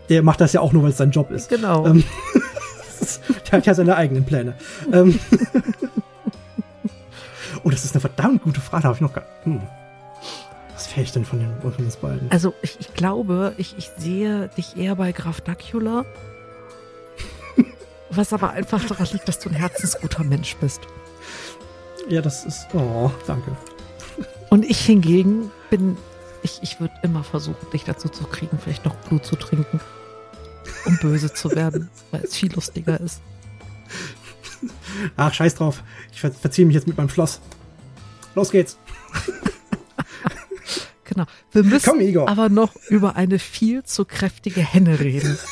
Der 0.10 0.24
macht 0.24 0.42
das 0.42 0.54
ja 0.54 0.62
auch 0.62 0.72
nur, 0.72 0.84
weil 0.84 0.92
es 0.92 0.98
sein 0.98 1.12
Job 1.12 1.32
ist. 1.32 1.50
genau. 1.50 1.86
Ähm, 1.86 2.04
Der 3.52 3.60
hat 3.60 3.66
ja 3.66 3.74
seine 3.74 3.96
eigenen 3.96 4.26
Pläne. 4.26 4.56
ähm, 4.92 5.20
oh, 7.64 7.70
das 7.70 7.86
ist 7.86 7.94
eine 7.94 8.02
verdammt 8.02 8.44
gute 8.44 8.62
Frage. 8.62 8.84
Da 8.84 8.88
habe 8.90 8.96
ich 8.96 9.02
noch 9.02 9.14
gar. 9.14 9.26
Hm. 9.44 9.62
Was 10.74 10.90
wäre 10.92 11.02
ich 11.02 11.12
denn 11.12 11.26
von, 11.26 11.40
den, 11.40 11.52
von 11.62 11.86
uns 11.86 11.98
beiden? 11.98 12.30
Also 12.32 12.54
ich, 12.62 12.78
ich 12.80 12.94
glaube, 12.94 13.54
ich, 13.58 13.76
ich 13.78 13.92
sehe 13.98 14.50
dich 14.58 14.78
eher 14.78 14.96
bei 14.96 15.12
Graf 15.12 15.42
Dracula. 15.42 16.06
Was 18.10 18.34
aber 18.34 18.52
einfach 18.52 18.84
daran 18.86 19.08
liegt, 19.12 19.28
dass 19.28 19.40
du 19.40 19.50
ein 19.50 19.56
herzensguter 19.56 20.24
Mensch 20.24 20.56
bist. 20.58 20.82
Ja, 22.08 22.22
das 22.22 22.46
ist. 22.46 22.68
Oh, 22.74 23.12
danke. 23.28 23.52
Und 24.50 24.64
ich 24.64 24.80
hingegen 24.86 25.52
bin, 25.70 25.98
ich, 26.46 26.60
ich 26.62 26.80
würde 26.80 26.94
immer 27.02 27.24
versuchen, 27.24 27.70
dich 27.74 27.84
dazu 27.84 28.08
zu 28.08 28.24
kriegen, 28.24 28.58
vielleicht 28.64 28.86
noch 28.86 28.96
Blut 28.96 29.26
zu 29.26 29.36
trinken, 29.36 29.82
um 30.86 30.98
böse 31.00 31.34
zu 31.34 31.52
werden, 31.52 31.90
weil 32.12 32.22
es 32.24 32.36
viel 32.36 32.54
lustiger 32.54 33.00
ist. 33.02 33.22
Ach, 35.18 35.34
scheiß 35.34 35.56
drauf. 35.56 35.84
Ich 36.14 36.22
ver 36.22 36.32
verziehe 36.32 36.66
mich 36.66 36.76
jetzt 36.76 36.88
mit 36.88 36.98
meinem 36.98 37.10
Schloss. 37.10 37.42
Los 38.36 38.52
geht's. 38.52 38.78
Genau. 41.08 41.28
Wir 41.52 41.64
müssen 41.64 41.92
Komm, 41.92 42.02
Igor. 42.02 42.28
aber 42.28 42.50
noch 42.50 42.76
über 42.90 43.16
eine 43.16 43.38
viel 43.38 43.84
zu 43.84 44.06
kräftige 44.06 44.62
Henne 44.62 45.00
reden. 45.00 45.38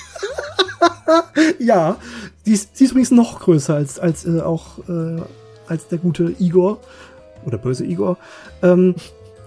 Ja, 1.59 1.97
sie 2.43 2.53
ist, 2.53 2.75
sie 2.75 2.85
ist 2.85 2.91
übrigens 2.91 3.11
noch 3.11 3.39
größer 3.39 3.75
als, 3.75 3.99
als 3.99 4.25
äh, 4.25 4.41
auch 4.41 4.79
äh, 4.89 5.21
als 5.67 5.87
der 5.87 5.99
gute 5.99 6.35
Igor. 6.39 6.79
Oder 7.45 7.57
böse 7.57 7.85
Igor. 7.85 8.17
Ähm, 8.61 8.95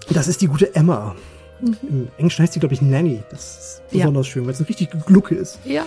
das 0.09 0.27
ist 0.27 0.41
die 0.41 0.47
gute 0.47 0.73
Emma. 0.75 1.15
Im 1.61 2.09
Englischen 2.17 2.43
heißt 2.43 2.53
sie, 2.53 2.59
glaube 2.59 2.73
ich, 2.75 2.81
Nanny. 2.81 3.23
Das 3.29 3.41
ist 3.57 3.81
Ja. 3.91 4.05
besonders 4.05 4.27
schön, 4.27 4.45
weil 4.45 4.53
es 4.53 4.59
eine 4.59 4.69
richtige 4.69 4.97
Glucke 4.99 5.35
ist. 5.35 5.59
Ja. 5.65 5.85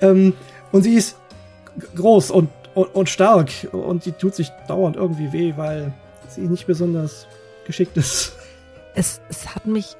Ähm, 0.00 0.34
und 0.72 0.82
sie 0.82 0.94
ist 0.94 1.16
groß 1.94 2.30
und, 2.30 2.50
und, 2.74 2.94
und 2.94 3.08
stark. 3.08 3.50
Und 3.72 4.04
die 4.04 4.12
tut 4.12 4.34
sich 4.34 4.50
dauernd 4.68 4.96
irgendwie 4.96 5.32
weh, 5.32 5.54
weil 5.56 5.92
sie 6.28 6.42
nicht 6.42 6.66
besonders 6.66 7.26
geschickt 7.66 7.96
ist. 7.96 8.34
Es, 8.94 9.20
es 9.28 9.54
hat 9.54 9.66
mich 9.66 9.96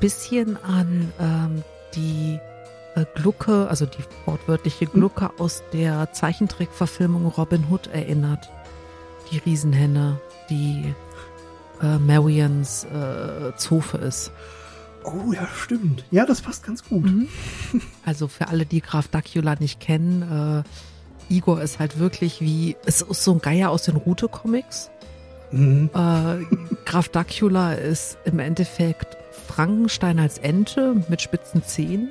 bisschen 0.00 0.58
an 0.62 1.12
ähm, 1.20 1.62
die 1.94 2.38
äh, 2.94 3.04
Glucke, 3.14 3.66
also 3.68 3.86
die 3.86 4.04
wortwörtliche 4.26 4.86
Glucke 4.86 5.30
aus 5.38 5.62
der 5.72 6.12
Zeichentrickverfilmung 6.12 7.26
Robin 7.26 7.64
Hood 7.70 7.86
erinnert. 7.88 8.50
Die 9.30 9.38
Riesenhenne, 9.38 10.20
die 10.50 10.94
äh, 11.82 11.98
Marians 11.98 12.84
äh, 12.84 13.56
Zofe 13.56 13.98
ist. 13.98 14.32
Oh 15.04 15.32
ja, 15.32 15.46
stimmt. 15.54 16.04
Ja, 16.10 16.26
das 16.26 16.40
passt 16.40 16.64
ganz 16.64 16.84
gut. 16.84 17.10
Also 18.04 18.28
für 18.28 18.48
alle, 18.48 18.66
die 18.66 18.80
Graf 18.80 19.08
Dracula 19.08 19.56
nicht 19.58 19.80
kennen, 19.80 20.64
äh, 21.28 21.32
Igor 21.32 21.60
ist 21.60 21.78
halt 21.78 21.98
wirklich 21.98 22.40
wie, 22.40 22.76
es 22.86 23.02
ist 23.02 23.24
so 23.24 23.32
ein 23.32 23.40
Geier 23.40 23.70
aus 23.70 23.84
den 23.84 23.96
Rute-Comics. 23.96 24.90
Mhm. 25.50 25.90
Äh, 25.94 26.44
Graf 26.84 27.08
Dracula 27.08 27.74
ist 27.74 28.18
im 28.24 28.38
Endeffekt 28.38 29.16
Frankenstein 29.46 30.18
als 30.18 30.38
Ente 30.38 31.02
mit 31.08 31.22
spitzen 31.22 31.62
Zähnen 31.62 32.10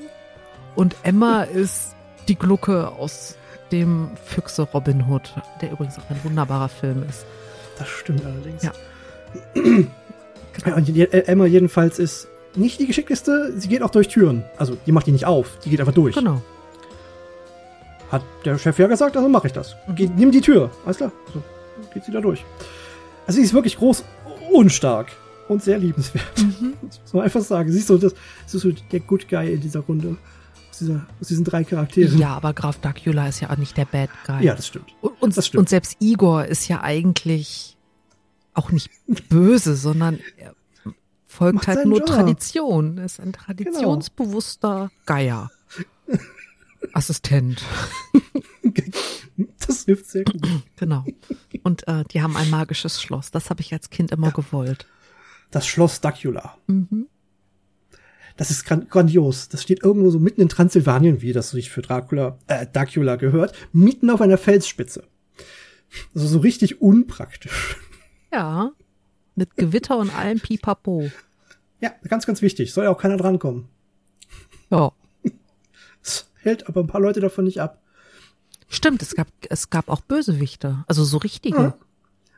und 0.75 0.95
Emma 1.03 1.43
ist 1.43 1.95
die 2.27 2.35
Glucke 2.35 2.89
aus 2.89 3.35
dem 3.71 4.11
Füchse 4.23 4.63
Robin 4.63 5.07
Hood, 5.07 5.33
der 5.61 5.71
übrigens 5.71 5.97
auch 5.97 6.09
ein 6.09 6.19
wunderbarer 6.23 6.69
Film 6.69 7.03
ist. 7.07 7.25
Das 7.77 7.87
stimmt 7.87 8.25
allerdings. 8.25 8.63
Ja. 8.63 8.71
Ja, 10.65 10.75
und 10.75 10.89
äh, 10.89 11.03
Emma 11.25 11.45
jedenfalls 11.45 11.99
ist 11.99 12.27
nicht 12.55 12.79
die 12.79 12.87
geschickteste. 12.87 13.53
Sie 13.57 13.67
geht 13.67 13.81
auch 13.81 13.89
durch 13.89 14.07
Türen. 14.07 14.43
Also, 14.57 14.77
die 14.85 14.91
macht 14.91 15.07
die 15.07 15.11
nicht 15.11 15.25
auf. 15.25 15.59
Die 15.65 15.69
geht 15.69 15.79
einfach 15.79 15.93
durch. 15.93 16.15
Genau. 16.15 16.41
Hat 18.11 18.23
der 18.45 18.57
Chef 18.57 18.77
ja 18.79 18.87
gesagt, 18.87 19.17
also 19.17 19.27
mache 19.27 19.47
ich 19.47 19.53
das. 19.53 19.75
Mhm. 19.87 19.95
Geh, 19.95 20.09
nimm 20.15 20.31
die 20.31 20.41
Tür. 20.41 20.71
Alles 20.85 20.97
klar. 20.97 21.11
Also, 21.27 21.43
geht 21.93 22.05
sie 22.05 22.11
da 22.11 22.21
durch. 22.21 22.45
Also, 23.27 23.37
sie 23.37 23.43
ist 23.45 23.53
wirklich 23.53 23.77
groß 23.77 24.03
und 24.53 24.71
stark. 24.71 25.11
Und 25.47 25.61
sehr 25.61 25.77
liebenswert. 25.77 26.25
Mhm. 26.37 26.73
Das 26.87 26.99
muss 27.01 27.13
man 27.13 27.23
einfach 27.23 27.41
sagen. 27.41 27.71
Sie 27.71 27.79
ist 27.79 27.87
so, 27.87 27.97
das, 27.97 28.13
sie 28.45 28.57
ist 28.57 28.63
so 28.63 28.71
der 28.91 28.99
Good 29.01 29.27
Guy 29.27 29.53
in 29.53 29.61
dieser 29.61 29.81
Runde. 29.81 30.15
Aus, 30.71 30.79
dieser, 30.79 31.05
aus 31.21 31.27
diesen 31.27 31.43
drei 31.43 31.63
Charakteren. 31.63 32.17
Ja, 32.17 32.35
aber 32.35 32.53
Graf 32.53 32.77
Dracula 32.79 33.27
ist 33.27 33.41
ja 33.41 33.49
auch 33.49 33.57
nicht 33.57 33.77
der 33.77 33.85
Bad 33.85 34.09
Guy. 34.25 34.43
Ja, 34.43 34.55
das 34.55 34.67
stimmt. 34.67 34.87
Und, 35.01 35.11
und, 35.21 35.37
Das 35.37 35.47
stimmt. 35.47 35.59
und 35.59 35.69
selbst 35.69 35.97
Igor 35.99 36.45
ist 36.45 36.67
ja 36.67 36.81
eigentlich 36.81 37.74
auch 38.55 38.71
nicht 38.71 38.89
böse, 39.29 39.75
sondern 39.75 40.19
er 40.37 40.55
folgt 41.27 41.55
Macht 41.55 41.67
halt 41.67 41.85
nur 41.85 41.99
Job. 41.99 42.07
Tradition. 42.07 42.97
Er 42.97 43.05
ist 43.05 43.19
ein 43.19 43.33
traditionsbewusster 43.33 44.89
Geier. 45.05 45.51
Assistent. 46.93 47.63
Das 49.67 49.85
hilft 49.85 50.05
sehr 50.07 50.23
gut. 50.23 50.41
Genau. 50.77 51.03
Und 51.63 51.87
äh, 51.87 52.03
die 52.11 52.21
haben 52.21 52.37
ein 52.37 52.49
magisches 52.49 53.01
Schloss. 53.01 53.31
Das 53.31 53.49
habe 53.49 53.61
ich 53.61 53.73
als 53.73 53.89
Kind 53.89 54.11
immer 54.11 54.31
gewollt. 54.31 54.87
Das 55.51 55.67
Schloss 55.67 56.01
Dracula. 56.01 56.57
Mhm. 56.67 57.07
Das 58.37 58.51
ist 58.51 58.65
gran 58.65 58.87
grandios. 58.87 59.49
Das 59.49 59.63
steht 59.63 59.83
irgendwo 59.83 60.09
so 60.09 60.19
mitten 60.19 60.41
in 60.41 60.49
Transsilvanien, 60.49 61.21
wie 61.21 61.33
das 61.33 61.51
sich 61.51 61.69
für 61.69 61.81
Dracula, 61.81 62.37
äh, 62.47 62.67
Dracula 62.67 63.15
gehört, 63.15 63.55
mitten 63.71 64.09
auf 64.09 64.21
einer 64.21 64.37
Felsspitze. 64.37 65.03
Also 66.13 66.27
so 66.27 66.39
richtig 66.39 66.81
unpraktisch. 66.81 67.77
Ja. 68.35 68.71
Mit 69.35 69.55
Gewitter 69.55 69.97
und 69.97 70.13
allem 70.13 70.39
Pipapo. 70.39 71.09
Ja, 71.79 71.93
ganz, 72.07 72.25
ganz 72.25 72.41
wichtig. 72.41 72.73
Soll 72.73 72.83
ja 72.83 72.91
auch 72.91 72.97
keiner 72.97 73.17
drankommen. 73.17 73.67
Ja. 74.69 74.91
Das 76.01 76.29
hält 76.41 76.67
aber 76.67 76.81
ein 76.81 76.87
paar 76.87 77.01
Leute 77.01 77.21
davon 77.21 77.45
nicht 77.45 77.61
ab. 77.61 77.81
Stimmt, 78.67 79.01
es 79.01 79.15
gab, 79.15 79.27
es 79.49 79.69
gab 79.69 79.89
auch 79.89 80.01
Bösewichte. 80.01 80.83
Also 80.87 81.03
so 81.03 81.17
richtige. 81.17 81.57
Ja. 81.57 81.77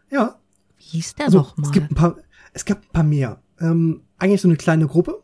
Ja, 0.09 0.39
Wie 0.77 0.83
hieß 0.83 1.15
der 1.15 1.25
also, 1.25 1.39
nochmal? 1.39 1.65
es 1.67 1.71
gibt 1.73 1.91
ein 1.91 1.95
paar, 1.95 2.15
es 2.53 2.65
gab 2.65 2.81
ein 2.81 2.91
paar 2.93 3.03
mehr. 3.03 3.41
Ähm, 3.59 4.03
eigentlich 4.17 4.41
so 4.41 4.47
eine 4.47 4.57
kleine 4.57 4.87
Gruppe. 4.87 5.21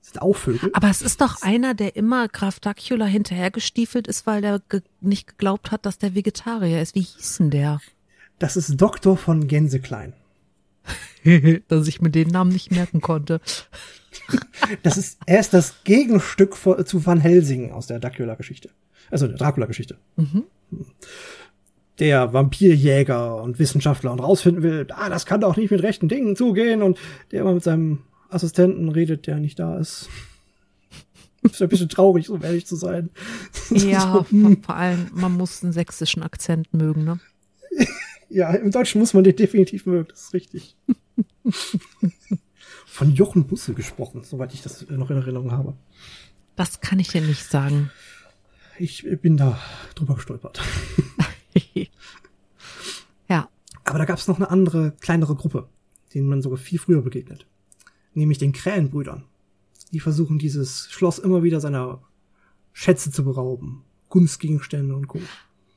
Das 0.00 0.12
sind 0.12 0.22
auch 0.22 0.34
Vögel. 0.34 0.70
Aber 0.72 0.88
es 0.88 1.02
ist 1.02 1.20
doch 1.20 1.42
einer, 1.42 1.74
der 1.74 1.94
immer 1.94 2.26
Graf 2.28 2.58
Dracula 2.58 3.04
hinterhergestiefelt 3.04 4.08
ist, 4.08 4.26
weil 4.26 4.40
der 4.40 4.60
ge 4.68 4.82
nicht 5.00 5.28
geglaubt 5.28 5.70
hat, 5.70 5.84
dass 5.86 5.98
der 5.98 6.14
Vegetarier 6.14 6.80
ist. 6.80 6.94
Wie 6.94 7.02
hieß 7.02 7.36
denn 7.38 7.50
der? 7.50 7.80
Das 8.40 8.56
ist 8.56 8.80
Doktor 8.80 9.16
von 9.16 9.46
Gänseklein. 9.46 10.14
Dass 11.68 11.86
ich 11.86 12.00
mir 12.00 12.10
den 12.10 12.28
Namen 12.28 12.50
nicht 12.50 12.72
merken 12.72 13.00
konnte. 13.00 13.40
Das 14.82 14.96
ist, 14.96 15.20
er 15.26 15.38
ist 15.38 15.54
das 15.54 15.84
Gegenstück 15.84 16.56
zu 16.56 17.06
Van 17.06 17.20
Helsing 17.20 17.70
aus 17.70 17.86
der 17.86 18.00
Dracula-Geschichte. 18.00 18.70
Also 19.08 19.28
der 19.28 19.36
Dracula-Geschichte. 19.36 19.98
Mhm. 20.16 20.44
Der 22.00 22.32
Vampirjäger 22.32 23.40
und 23.40 23.60
Wissenschaftler 23.60 24.10
und 24.10 24.18
rausfinden 24.18 24.64
will, 24.64 24.86
ah, 24.90 25.08
das 25.08 25.26
kann 25.26 25.40
doch 25.40 25.56
nicht 25.56 25.70
mit 25.70 25.82
rechten 25.84 26.08
Dingen 26.08 26.34
zugehen 26.34 26.82
und 26.82 26.98
der 27.30 27.42
immer 27.42 27.54
mit 27.54 27.62
seinem 27.62 28.00
Assistenten 28.28 28.88
redet, 28.88 29.28
der 29.28 29.36
nicht 29.36 29.60
da 29.60 29.78
ist. 29.78 30.08
Ist 31.42 31.62
ein 31.62 31.68
bisschen 31.68 31.88
traurig, 31.88 32.30
um 32.30 32.42
ehrlich 32.42 32.66
zu 32.66 32.74
sein. 32.74 33.10
Ja, 33.70 34.00
So, 34.00 34.08
vor, 34.08 34.30
hm. 34.30 34.62
vor 34.62 34.76
allem, 34.76 35.06
man 35.12 35.36
muss 35.36 35.62
einen 35.62 35.72
sächsischen 35.72 36.22
Akzent 36.24 36.74
mögen, 36.74 37.04
ne? 37.04 37.20
Ja, 38.30 38.52
im 38.54 38.70
Deutschen 38.70 39.00
muss 39.00 39.12
man 39.12 39.24
den 39.24 39.34
definitiv 39.34 39.86
mögen, 39.86 40.06
das 40.08 40.22
ist 40.22 40.34
richtig. 40.34 40.76
Von 42.86 43.12
Jochen 43.12 43.46
Busse 43.46 43.74
gesprochen, 43.74 44.22
soweit 44.22 44.54
ich 44.54 44.62
das 44.62 44.88
noch 44.88 45.10
in 45.10 45.16
Erinnerung 45.16 45.50
habe. 45.50 45.74
Das 46.54 46.80
kann 46.80 47.00
ich 47.00 47.08
dir 47.08 47.22
nicht 47.22 47.44
sagen. 47.44 47.90
Ich 48.78 49.04
bin 49.20 49.36
da 49.36 49.58
drüber 49.94 50.14
gestolpert. 50.14 50.60
ja. 53.28 53.48
Aber 53.84 53.98
da 53.98 54.04
gab 54.04 54.18
es 54.18 54.28
noch 54.28 54.36
eine 54.36 54.50
andere, 54.50 54.92
kleinere 55.00 55.34
Gruppe, 55.34 55.68
denen 56.14 56.28
man 56.28 56.40
sogar 56.40 56.58
viel 56.58 56.78
früher 56.78 57.02
begegnet. 57.02 57.46
Nämlich 58.14 58.38
den 58.38 58.52
Krähenbrüdern. 58.52 59.24
Die 59.92 60.00
versuchen 60.00 60.38
dieses 60.38 60.88
Schloss 60.90 61.18
immer 61.18 61.42
wieder 61.42 61.60
seiner 61.60 62.00
Schätze 62.72 63.10
zu 63.10 63.24
berauben. 63.24 63.82
Kunstgegenstände 64.08 64.94
und 64.94 65.08
Co. 65.08 65.20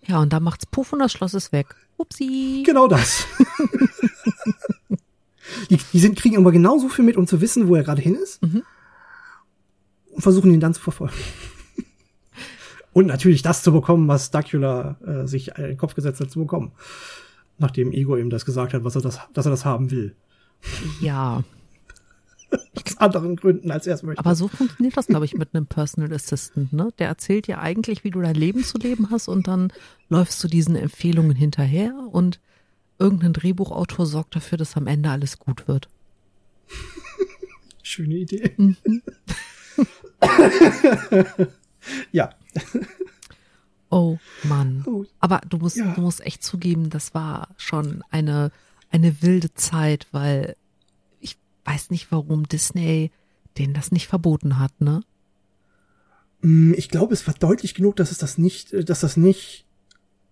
Ja, 0.05 0.19
und 0.19 0.33
da 0.33 0.39
macht's 0.39 0.65
Puff 0.65 0.93
und 0.93 0.99
das 0.99 1.11
Schloss 1.11 1.33
ist 1.33 1.51
weg. 1.51 1.75
Upsi. 1.97 2.63
Genau 2.65 2.87
das. 2.87 3.25
die, 5.69 5.77
die 5.77 5.99
sind, 5.99 6.17
kriegen 6.17 6.37
aber 6.37 6.51
genauso 6.51 6.89
viel 6.89 7.05
mit, 7.05 7.17
um 7.17 7.27
zu 7.27 7.41
wissen, 7.41 7.67
wo 7.67 7.75
er 7.75 7.83
gerade 7.83 8.01
hin 8.01 8.15
ist. 8.15 8.41
Mhm. 8.41 8.63
Und 10.11 10.21
versuchen 10.21 10.51
ihn 10.51 10.59
dann 10.59 10.73
zu 10.73 10.81
verfolgen. 10.81 11.13
und 12.93 13.07
natürlich 13.07 13.41
das 13.41 13.63
zu 13.63 13.71
bekommen, 13.71 14.07
was 14.07 14.31
Dracula 14.31 14.97
äh, 15.05 15.27
sich 15.27 15.57
in 15.57 15.63
den 15.63 15.77
Kopf 15.77 15.95
gesetzt 15.95 16.19
hat 16.19 16.31
zu 16.31 16.39
bekommen. 16.39 16.71
Nachdem 17.57 17.91
Ego 17.91 18.17
ihm 18.17 18.29
das 18.29 18.45
gesagt 18.45 18.73
hat, 18.73 18.83
was 18.83 18.95
er 18.95 19.01
das, 19.01 19.19
dass 19.33 19.45
er 19.45 19.51
das 19.51 19.63
haben 19.63 19.91
will. 19.91 20.15
Ja, 21.01 21.43
anderen 23.03 23.35
Gründen, 23.35 23.69
als 23.71 23.85
er 23.87 23.95
es 23.95 24.03
möchte. 24.03 24.19
aber 24.19 24.35
so 24.35 24.47
funktioniert 24.47 24.97
das, 24.97 25.07
glaube 25.07 25.25
ich, 25.25 25.35
mit 25.35 25.53
einem 25.53 25.65
Personal 25.67 26.11
Assistant, 26.13 26.73
ne? 26.73 26.89
Der 26.99 27.07
erzählt 27.07 27.47
dir 27.47 27.59
eigentlich, 27.59 28.03
wie 28.03 28.09
du 28.11 28.21
dein 28.21 28.35
Leben 28.35 28.63
zu 28.63 28.77
leben 28.77 29.09
hast 29.11 29.27
und 29.27 29.47
dann 29.47 29.71
läufst 30.09 30.43
du 30.43 30.47
diesen 30.47 30.75
Empfehlungen 30.75 31.35
hinterher 31.35 31.93
und 32.11 32.39
irgendein 32.99 33.33
Drehbuchautor 33.33 34.05
sorgt 34.05 34.35
dafür, 34.35 34.57
dass 34.57 34.75
am 34.77 34.87
Ende 34.87 35.09
alles 35.09 35.37
gut 35.39 35.67
wird. 35.67 35.89
Schöne 37.81 38.15
Idee. 38.15 38.53
Mhm. 38.57 38.77
ja. 42.11 42.29
Oh 43.89 44.17
Mann. 44.43 44.83
Oh, 44.87 45.05
Aber 45.19 45.41
du 45.49 45.57
musst, 45.57 45.77
Ja. 45.77 45.93
du 45.93 46.01
musst 46.01 46.21
echt 46.25 46.43
zugeben, 46.43 46.89
das 46.89 47.13
war 47.13 47.49
schon 47.57 48.03
eine, 48.09 48.51
eine 48.89 49.21
wilde 49.21 49.53
Zeit, 49.53 50.07
weil 50.11 50.55
weiß 51.65 51.89
nicht, 51.91 52.11
warum 52.11 52.47
Disney 52.47 53.11
denen 53.57 53.73
das 53.73 53.91
nicht 53.91 54.07
verboten 54.07 54.59
hat, 54.59 54.79
ne? 54.81 55.01
Mm, 56.41 56.73
Ich 56.75 56.89
glaube, 56.89 57.13
es 57.13 57.25
war 57.27 57.33
deutlich 57.35 57.75
genug, 57.75 57.95
dass 57.97 58.11
es 58.11 58.17
das 58.17 58.37
nicht, 58.37 58.73
äh, 58.73 58.83
dass 58.83 58.99
das 59.01 59.15
nicht 59.17 59.65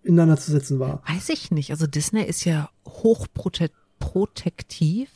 ineinander 0.04 0.38
zu 0.38 0.52
setzen 0.52 0.80
war. 0.80 1.04
Weiß 1.08 1.30
ich 1.30 1.52
nicht. 1.52 1.70
Also 1.72 1.86
Disney 1.88 2.24
ist 2.24 2.44
ja 2.46 2.70
hochprotektiv 2.88 5.10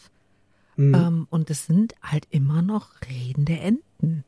Mm. 0.77 0.93
ähm, 0.93 1.27
und 1.29 1.49
es 1.49 1.67
sind 1.67 1.95
halt 2.01 2.27
immer 2.31 2.61
noch 2.61 2.89
redende 3.09 3.57
Enten. 3.57 4.25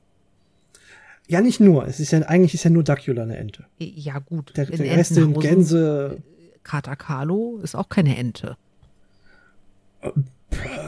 Ja, 1.28 1.42
nicht 1.42 1.60
nur. 1.60 1.86
Es 1.86 2.00
ist 2.00 2.12
ja, 2.12 2.20
eigentlich 2.22 2.54
ist 2.54 2.64
ja 2.64 2.70
nur 2.70 2.86
Dracula 2.86 3.24
eine 3.24 3.36
Ente. 3.36 3.66
Ja 3.80 4.20
gut, 4.20 4.56
Der, 4.56 4.66
der 4.66 4.96
Rest 4.98 5.14
sind 5.14 5.38
Gänse, 5.42 6.24
Katakalo 6.64 7.60
ist 7.62 7.76
auch 7.76 7.90
keine 7.90 8.16
Ente. 8.16 8.56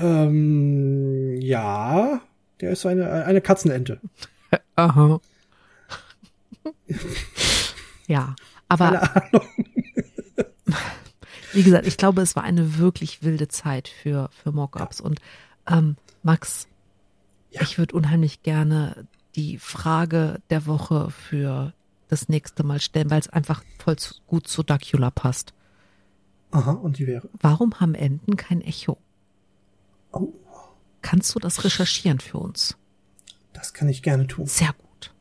Ähm, 0.01 1.39
ja, 1.41 2.21
der 2.61 2.71
ist 2.71 2.85
eine, 2.85 3.09
eine 3.25 3.41
Katzenente. 3.41 3.99
Aha. 4.75 5.19
ja, 8.07 8.35
aber 8.67 8.91
Keine 8.91 9.15
Ahnung. 9.15 9.47
wie 11.53 11.63
gesagt, 11.63 11.87
ich 11.87 11.97
glaube, 11.97 12.21
es 12.21 12.35
war 12.35 12.43
eine 12.43 12.77
wirklich 12.77 13.23
wilde 13.23 13.47
Zeit 13.47 13.87
für, 13.87 14.29
für 14.31 14.51
Mockups. 14.51 15.01
Und 15.01 15.19
ähm, 15.67 15.95
Max, 16.23 16.67
Ja. 17.51 17.61
ich 17.61 17.77
würde 17.77 17.95
unheimlich 17.95 18.43
gerne 18.43 19.07
die 19.35 19.57
Frage 19.57 20.41
der 20.49 20.65
Woche 20.65 21.11
für 21.11 21.73
das 22.07 22.27
nächste 22.29 22.63
Mal 22.63 22.79
stellen, 22.81 23.11
weil 23.11 23.19
es 23.19 23.29
einfach 23.29 23.63
voll 23.77 23.95
zu, 23.97 24.15
gut 24.27 24.47
zu 24.47 24.63
Dracula 24.63 25.11
passt. 25.11 25.53
Aha, 26.51 26.71
und 26.71 26.97
die 26.97 27.05
wäre. 27.05 27.29
Warum 27.39 27.79
haben 27.79 27.93
Enten 27.93 28.35
kein 28.35 28.61
Echo? 28.61 28.97
Oh, 30.11 30.33
Kannst 31.01 31.33
du 31.35 31.39
das 31.39 31.63
recherchieren 31.63 32.19
für 32.19 32.37
uns? 32.37 32.75
das 33.53 33.73
kann 33.73 33.89
ich 33.89 34.01
gerne 34.03 34.25
tun. 34.25 34.45
Sehr 34.45 34.73
gut. 34.77 35.13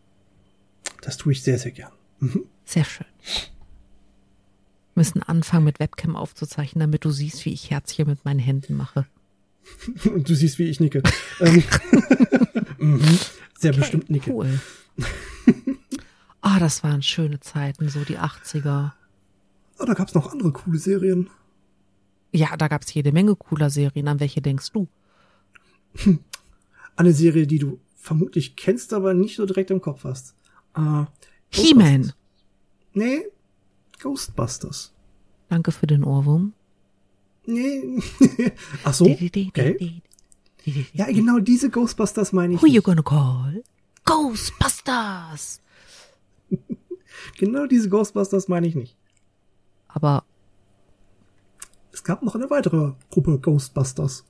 Das 1.00 1.16
tue 1.16 1.32
ich 1.32 1.42
sehr, 1.42 1.58
sehr 1.58 1.72
gern. 1.72 1.90
Mhm. 2.20 2.44
Sehr 2.64 2.84
schön. 2.84 3.06
Wir 3.24 5.00
müssen 5.00 5.22
anfangen 5.24 5.64
mit 5.64 5.80
Webcam 5.80 6.14
aufzuzeichnen, 6.14 6.80
damit 6.80 7.04
du 7.04 7.10
siehst, 7.10 7.44
wie 7.44 7.52
ich 7.52 7.70
Herzchen 7.70 8.06
mit 8.06 8.24
meinen 8.24 8.38
Händen 8.38 8.74
mache. 8.74 9.06
Und 10.04 10.28
du 10.28 10.34
siehst, 10.36 10.58
wie 10.60 10.68
ich 10.68 10.78
nicke. 10.78 11.02
ähm, 11.40 11.64
mhm. 12.78 13.18
Sehr 13.58 13.72
bestimmt 13.72 14.08
nicke. 14.08 14.30
Cool. 14.30 14.60
Ah, 16.40 16.60
das 16.60 16.84
waren 16.84 17.02
schöne 17.02 17.40
Zeiten, 17.40 17.88
so 17.88 18.04
die 18.04 18.18
80er. 18.18 18.92
Oh, 19.80 19.84
da 19.84 19.94
gab's 19.94 20.14
noch 20.14 20.30
andere 20.32 20.52
coole 20.52 20.78
Serien. 20.78 21.28
Ja, 22.32 22.56
da 22.56 22.68
gab's 22.68 22.92
jede 22.92 23.12
Menge 23.12 23.36
cooler 23.36 23.70
Serien. 23.70 24.08
An 24.08 24.20
welche 24.20 24.42
denkst 24.42 24.72
du? 24.72 24.88
Eine 26.96 27.12
Serie, 27.12 27.46
die 27.46 27.58
du 27.58 27.80
vermutlich 27.96 28.56
kennst, 28.56 28.92
aber 28.92 29.14
nicht 29.14 29.36
so 29.36 29.46
direkt 29.46 29.70
im 29.70 29.80
Kopf 29.80 30.04
hast. 30.04 30.34
Äh, 30.76 31.04
He-Man. 31.50 32.12
Nee, 32.92 33.22
Ghostbusters. 34.00 34.92
Danke 35.48 35.72
für 35.72 35.86
den 35.86 36.04
Ohrwurm. 36.04 36.52
Nee. 37.46 38.00
Ach 38.84 38.92
so, 38.92 39.06
okay. 39.06 40.02
Ja, 40.92 41.06
genau 41.06 41.38
diese 41.38 41.70
Ghostbusters 41.70 42.32
meine 42.32 42.54
ich. 42.54 42.62
Who 42.62 42.66
you 42.66 42.72
nicht. 42.74 42.84
gonna 42.84 43.02
call? 43.02 43.62
Ghostbusters! 44.04 45.60
Genau 47.36 47.66
diese 47.66 47.88
Ghostbusters 47.88 48.46
meine 48.48 48.68
ich 48.68 48.74
nicht. 48.76 48.96
Aber 49.88 50.24
Es 50.27 50.27
gab 52.08 52.22
noch 52.22 52.34
eine 52.34 52.48
weitere 52.48 52.92
Gruppe 53.10 53.38
Ghostbusters. 53.38 54.24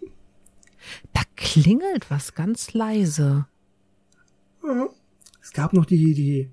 da 1.12 1.20
klingelt 1.36 2.10
was 2.10 2.34
ganz 2.34 2.72
leise. 2.72 3.46
Ja. 4.64 4.88
Es 5.42 5.52
gab 5.52 5.74
noch 5.74 5.84
die, 5.84 6.14
die 6.14 6.50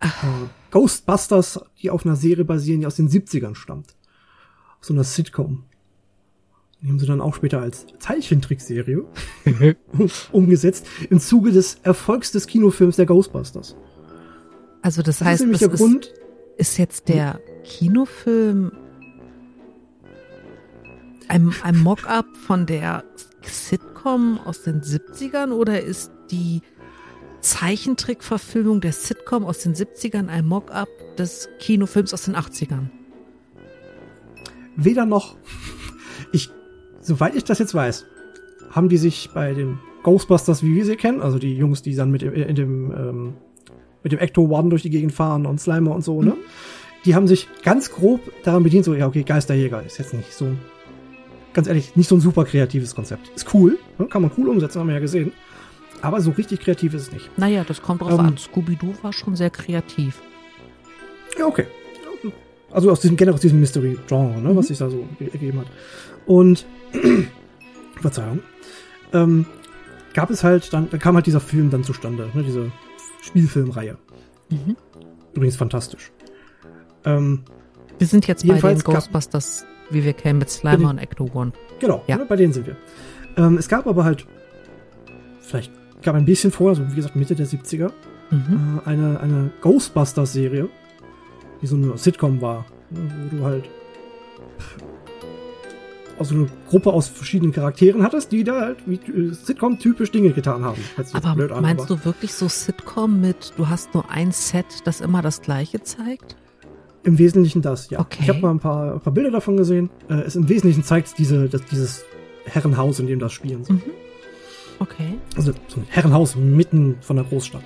äh, 0.00 0.08
Ghostbusters, 0.70 1.60
die 1.82 1.90
auf 1.90 2.06
einer 2.06 2.16
Serie 2.16 2.46
basieren, 2.46 2.80
die 2.80 2.86
aus 2.86 2.96
den 2.96 3.10
70ern 3.10 3.54
stammt. 3.54 3.94
Aus 4.80 4.86
so 4.86 4.94
einer 4.94 5.04
Sitcom. 5.04 5.64
Die 6.80 6.88
haben 6.88 6.98
sie 6.98 7.04
dann 7.06 7.20
auch 7.20 7.34
später 7.34 7.60
als 7.60 7.84
Zeichentrickserie 7.98 9.04
umgesetzt 10.32 10.86
im 11.10 11.20
Zuge 11.20 11.52
des 11.52 11.74
Erfolgs 11.82 12.32
des 12.32 12.46
Kinofilms 12.46 12.96
der 12.96 13.04
Ghostbusters. 13.04 13.76
Also 14.80 15.02
das 15.02 15.18
Das 15.18 15.28
heißt, 15.28 15.42
ist 15.42 15.46
nämlich 15.46 15.60
das 15.60 15.80
ist, 15.80 16.14
ist 16.56 16.78
jetzt 16.78 17.08
der 17.10 17.40
Kinofilm 17.62 18.72
ein, 21.28 21.52
ein 21.62 21.78
Mock-up 21.78 22.26
von 22.36 22.66
der 22.66 23.04
Sitcom 23.42 24.38
aus 24.44 24.62
den 24.62 24.82
70ern 24.82 25.52
oder 25.52 25.80
ist 25.80 26.10
die 26.30 26.62
Zeichentrickverfilmung 27.40 28.80
der 28.80 28.92
Sitcom 28.92 29.44
aus 29.44 29.58
den 29.58 29.74
70ern 29.74 30.28
ein 30.28 30.46
Mock-up 30.46 30.88
des 31.16 31.48
Kinofilms 31.58 32.14
aus 32.14 32.24
den 32.24 32.36
80ern? 32.36 32.88
Weder 34.76 35.06
noch. 35.06 35.36
Ich, 36.32 36.50
soweit 37.00 37.34
ich 37.34 37.44
das 37.44 37.58
jetzt 37.58 37.74
weiß, 37.74 38.06
haben 38.70 38.88
die 38.88 38.96
sich 38.96 39.30
bei 39.34 39.52
den 39.52 39.78
Ghostbusters, 40.02 40.62
wie 40.62 40.74
wir 40.74 40.84
sie 40.84 40.96
kennen, 40.96 41.20
also 41.20 41.38
die 41.38 41.54
Jungs, 41.54 41.82
die 41.82 41.94
dann 41.94 42.10
mit 42.10 42.22
dem, 42.22 42.32
in 42.32 42.54
dem, 42.54 42.92
ähm, 42.92 43.34
mit 44.02 44.12
dem 44.12 44.18
Ecto 44.18 44.42
One 44.42 44.70
durch 44.70 44.82
die 44.82 44.90
Gegend 44.90 45.12
fahren 45.12 45.46
und 45.46 45.60
Slimer 45.60 45.94
und 45.94 46.02
so, 46.02 46.22
ne? 46.22 46.36
Die 47.04 47.16
haben 47.16 47.26
sich 47.26 47.48
ganz 47.64 47.90
grob 47.90 48.20
daran 48.44 48.62
bedient, 48.62 48.84
so, 48.84 48.94
ja, 48.94 49.08
okay, 49.08 49.24
Geisterjäger 49.24 49.82
ist 49.84 49.98
jetzt 49.98 50.14
nicht 50.14 50.32
so, 50.32 50.46
ganz 51.52 51.66
ehrlich, 51.68 51.96
nicht 51.96 52.08
so 52.08 52.16
ein 52.16 52.20
super 52.20 52.44
kreatives 52.44 52.94
Konzept. 52.94 53.30
Ist 53.34 53.52
cool, 53.54 53.78
ne? 53.98 54.06
kann 54.06 54.22
man 54.22 54.30
cool 54.36 54.48
umsetzen, 54.48 54.80
haben 54.80 54.88
wir 54.88 54.94
ja 54.94 55.00
gesehen. 55.00 55.32
Aber 56.00 56.20
so 56.20 56.30
richtig 56.32 56.60
kreativ 56.60 56.94
ist 56.94 57.02
es 57.02 57.12
nicht. 57.12 57.30
Naja, 57.38 57.64
das 57.66 57.80
kommt 57.82 58.00
drauf 58.02 58.12
Ähm. 58.12 58.20
an. 58.20 58.36
Scooby-Doo 58.38 58.94
war 59.02 59.12
schon 59.12 59.36
sehr 59.36 59.50
kreativ. 59.50 60.20
Ja, 61.38 61.46
okay. 61.46 61.66
Also 62.70 62.90
aus 62.90 63.00
diesem, 63.00 63.16
generell 63.16 63.34
aus 63.34 63.40
diesem 63.42 63.60
Mystery-Genre, 63.60 64.40
ne, 64.40 64.56
was 64.56 64.68
sich 64.68 64.78
da 64.78 64.88
so 64.88 65.06
ge- 65.18 65.28
ergeben 65.30 65.60
hat. 65.60 65.66
Und, 66.26 66.64
Verzeihung, 68.00 68.40
ähm, 69.12 69.46
gab 70.14 70.30
es 70.30 70.42
halt 70.42 70.72
dann, 70.72 70.88
da 70.90 70.96
kam 70.98 71.14
halt 71.14 71.26
dieser 71.26 71.40
Film 71.40 71.70
dann 71.70 71.84
zustande, 71.84 72.30
ne, 72.34 72.42
diese 72.42 72.72
Spielfilmreihe. 73.22 73.96
Mhm. 74.50 74.76
Übrigens 75.34 75.56
fantastisch. 75.56 76.10
Ähm, 77.04 77.44
Wir 77.98 78.06
sind 78.06 78.26
jetzt 78.26 78.46
bei 78.46 78.58
den 78.58 78.78
Ghostbusters, 78.82 79.66
wie 79.92 80.04
wir 80.04 80.12
kennen, 80.12 80.38
mit 80.38 80.50
Slimer 80.50 80.76
den- 80.78 80.86
und 80.86 80.98
Ecto 80.98 81.28
One. 81.32 81.52
genau, 81.80 82.02
Ja. 82.06 82.16
ne, 82.16 82.24
bei 82.26 82.36
denen 82.36 82.52
sind 82.52 82.66
wir. 82.66 82.76
Ähm, 83.36 83.56
es 83.58 83.68
gab 83.68 83.86
aber 83.86 84.04
halt, 84.04 84.26
vielleicht 85.40 85.72
gab 86.02 86.14
ein 86.14 86.24
bisschen 86.24 86.50
vorher, 86.50 86.74
so 86.76 86.90
wie 86.90 86.96
gesagt 86.96 87.16
Mitte 87.16 87.34
der 87.34 87.46
70er, 87.46 87.90
Mhm. 88.30 88.80
äh, 88.84 88.88
eine, 88.88 89.20
eine 89.20 89.50
Ghostbusters-Serie, 89.60 90.68
die 91.60 91.66
so 91.66 91.76
eine 91.76 91.96
Sitcom 91.98 92.40
war, 92.40 92.64
ne, 92.90 93.00
wo 93.30 93.36
du 93.36 93.44
halt 93.44 93.64
also 96.18 96.34
eine 96.34 96.46
Gruppe 96.68 96.92
aus 96.92 97.08
verschiedenen 97.08 97.52
Charakteren 97.52 98.02
hattest, 98.02 98.30
die 98.32 98.44
da 98.44 98.60
halt 98.60 98.78
wie 98.86 98.94
äh, 98.96 99.32
Sitcom-typisch 99.32 100.10
Dinge 100.12 100.30
getan 100.30 100.64
haben. 100.64 100.80
Aber 101.14 101.30
an, 101.30 101.62
meinst 101.62 101.86
aber 101.90 101.96
du 101.96 102.04
wirklich 102.04 102.34
so 102.34 102.48
Sitcom 102.48 103.20
mit, 103.20 103.52
du 103.56 103.68
hast 103.68 103.92
nur 103.94 104.08
ein 104.10 104.30
Set, 104.30 104.66
das 104.84 105.00
immer 105.00 105.22
das 105.22 105.40
gleiche 105.42 105.82
zeigt? 105.82 106.36
Im 107.04 107.18
Wesentlichen 107.18 107.62
das, 107.62 107.90
ja. 107.90 108.00
Okay. 108.00 108.20
Ich 108.22 108.28
habe 108.28 108.40
mal 108.40 108.50
ein 108.50 108.60
paar, 108.60 108.94
ein 108.94 109.00
paar 109.00 109.12
Bilder 109.12 109.30
davon 109.30 109.56
gesehen. 109.56 109.90
Äh, 110.08 110.20
es 110.20 110.36
im 110.36 110.48
Wesentlichen 110.48 110.84
zeigt 110.84 111.18
diese, 111.18 111.48
das, 111.48 111.64
dieses 111.64 112.04
Herrenhaus, 112.44 113.00
in 113.00 113.06
dem 113.06 113.18
das 113.18 113.32
spielen 113.32 113.64
soll. 113.64 113.76
Mhm. 113.76 113.82
Okay. 114.78 115.14
Also 115.36 115.52
so 115.68 115.80
ein 115.80 115.86
Herrenhaus 115.88 116.36
mitten 116.36 116.96
von 117.00 117.16
der 117.16 117.24
Großstadt. 117.24 117.62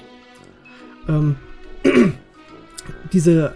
Ähm, 1.09 1.37
diese 3.13 3.55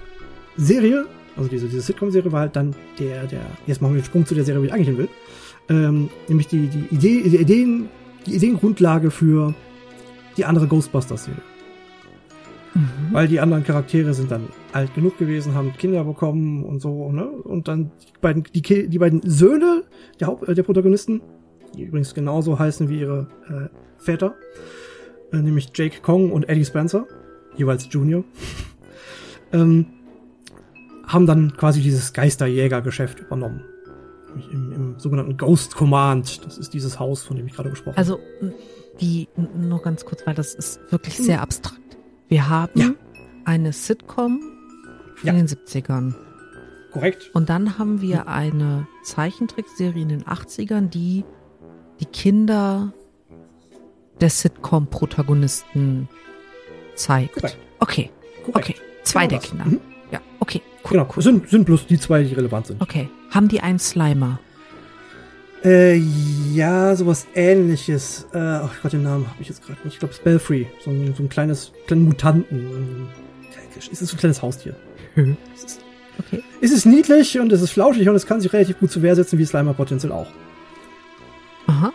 Serie, 0.56 1.06
also 1.36 1.48
diese, 1.48 1.66
diese 1.66 1.80
Sitcom-Serie 1.80 2.30
war 2.32 2.40
halt 2.40 2.56
dann 2.56 2.74
der, 2.98 3.26
der, 3.26 3.40
jetzt 3.66 3.80
machen 3.80 3.94
wir 3.94 4.02
den 4.02 4.06
Sprung 4.06 4.26
zu 4.26 4.34
der 4.34 4.44
Serie, 4.44 4.60
wo 4.60 4.64
ich 4.64 4.72
eigentlich 4.72 4.88
hin 4.88 4.98
will. 4.98 5.08
Ähm, 5.68 6.10
nämlich 6.28 6.48
die, 6.48 6.66
die 6.68 6.94
Idee, 6.94 7.22
die 7.28 7.36
Ideen, 7.36 7.88
die 8.26 8.34
Ideengrundlage 8.34 9.10
für 9.10 9.54
die 10.36 10.44
andere 10.44 10.66
Ghostbusters-Serie. 10.66 11.40
Mhm. 12.74 12.88
Weil 13.12 13.28
die 13.28 13.40
anderen 13.40 13.64
Charaktere 13.64 14.14
sind 14.14 14.30
dann 14.30 14.48
alt 14.72 14.94
genug 14.94 15.18
gewesen, 15.18 15.54
haben 15.54 15.72
Kinder 15.76 16.04
bekommen 16.04 16.64
und 16.64 16.80
so, 16.80 17.10
ne? 17.12 17.26
Und 17.28 17.68
dann 17.68 17.90
die 18.00 18.12
beiden, 18.20 18.44
die, 18.54 18.62
die 18.88 18.98
beiden 18.98 19.20
Söhne 19.28 19.84
der, 20.20 20.28
Haupt, 20.28 20.48
äh, 20.48 20.54
der 20.54 20.62
Protagonisten, 20.62 21.20
die 21.76 21.84
übrigens 21.84 22.14
genauso 22.14 22.58
heißen 22.58 22.88
wie 22.88 23.00
ihre 23.00 23.28
äh, 23.48 24.02
Väter, 24.02 24.34
äh, 25.32 25.36
nämlich 25.38 25.70
Jake 25.74 26.00
Kong 26.02 26.32
und 26.32 26.48
Eddie 26.48 26.64
Spencer, 26.64 27.06
jeweils 27.56 27.88
Junior, 27.90 28.24
ähm, 29.52 29.86
haben 31.06 31.26
dann 31.26 31.56
quasi 31.56 31.80
dieses 31.80 32.12
Geisterjäger-Geschäft 32.12 33.20
übernommen. 33.20 33.64
Im, 34.52 34.72
Im 34.72 34.98
sogenannten 34.98 35.36
Ghost 35.36 35.74
Command. 35.74 36.44
Das 36.46 36.56
ist 36.56 36.72
dieses 36.72 37.00
Haus, 37.00 37.24
von 37.24 37.36
dem 37.36 37.48
ich 37.48 37.52
gerade 37.52 37.70
gesprochen 37.70 37.96
habe. 37.96 37.98
Also, 37.98 38.20
die, 39.00 39.26
nur 39.58 39.82
ganz 39.82 40.04
kurz, 40.04 40.24
weil 40.24 40.34
das 40.36 40.54
ist 40.54 40.78
wirklich 40.92 41.16
sehr 41.16 41.42
abstrakt. 41.42 41.80
Wir 42.28 42.48
haben 42.48 42.78
Ja. 42.80 42.90
eine 43.44 43.72
Sitcom 43.72 44.40
Ja. 45.22 45.32
in 45.32 45.38
den 45.38 45.48
70ern. 45.48 46.14
Korrekt. 46.92 47.30
Und 47.34 47.48
dann 47.48 47.78
haben 47.78 48.00
wir 48.00 48.26
eine 48.28 48.86
Zeichentrickserie 49.04 50.02
in 50.02 50.08
den 50.08 50.24
80ern, 50.24 50.88
die 50.88 51.24
die 52.00 52.06
Kinder 52.06 52.92
der 54.20 54.30
Sitcom-Protagonisten 54.30 56.08
zeigt. 56.94 57.34
Korrekt. 57.34 57.58
Okay, 57.78 58.10
Korrekt. 58.44 58.56
okay. 58.70 58.74
Zwei 59.02 59.26
Genau 59.26 59.30
der 59.30 59.38
das. 59.38 59.48
Kinder. 59.48 59.64
Mhm. 59.66 59.80
Ja, 60.10 60.20
okay, 60.40 60.60
cool, 60.84 60.90
Genau. 60.90 61.08
cool. 61.16 61.22
Sind, 61.22 61.48
sind 61.48 61.64
bloß 61.64 61.86
die 61.86 61.98
zwei, 61.98 62.22
die 62.22 62.34
relevant 62.34 62.66
sind. 62.66 62.82
Okay. 62.82 63.08
Haben 63.30 63.48
die 63.48 63.60
einen 63.60 63.78
Slimer? 63.78 64.40
Äh, 65.64 65.96
ja, 65.96 66.96
sowas 66.96 67.26
ähnliches. 67.34 68.26
Äh, 68.32 68.38
ach 68.38 68.72
Gott, 68.82 68.92
den 68.94 69.02
Namen 69.02 69.26
habe 69.28 69.40
ich 69.40 69.48
jetzt 69.48 69.62
gerade 69.64 69.78
nicht. 69.84 69.94
Ich 69.94 69.98
glaube, 70.00 70.14
Spellfree. 70.14 70.66
So 70.84 70.90
ein, 70.90 71.14
so 71.14 71.22
ein 71.22 71.28
kleines, 71.28 71.72
kleinen 71.86 72.06
Mutanten. 72.06 73.08
Ähm, 73.56 73.68
Es 73.92 74.00
ist 74.02 74.08
so 74.10 74.16
ein 74.16 74.18
kleines 74.18 74.42
Haustier. 74.42 74.74
Es 75.54 75.64
ist, 75.64 75.80
Okay. 76.18 76.42
es 76.60 76.70
ist 76.70 76.84
niedlich 76.84 77.38
und 77.40 77.50
es 77.50 77.62
ist 77.62 77.70
flauschig 77.70 78.06
und 78.08 78.14
es 78.14 78.26
kann 78.26 78.40
sich 78.42 78.52
relativ 78.52 78.78
gut 78.78 78.90
zur 78.90 79.00
Wehr 79.00 79.16
setzen, 79.16 79.38
wie 79.38 79.44
Slimer 79.46 79.72
potenziell 79.72 80.12
auch. 80.12 80.26
Aha. 81.66 81.92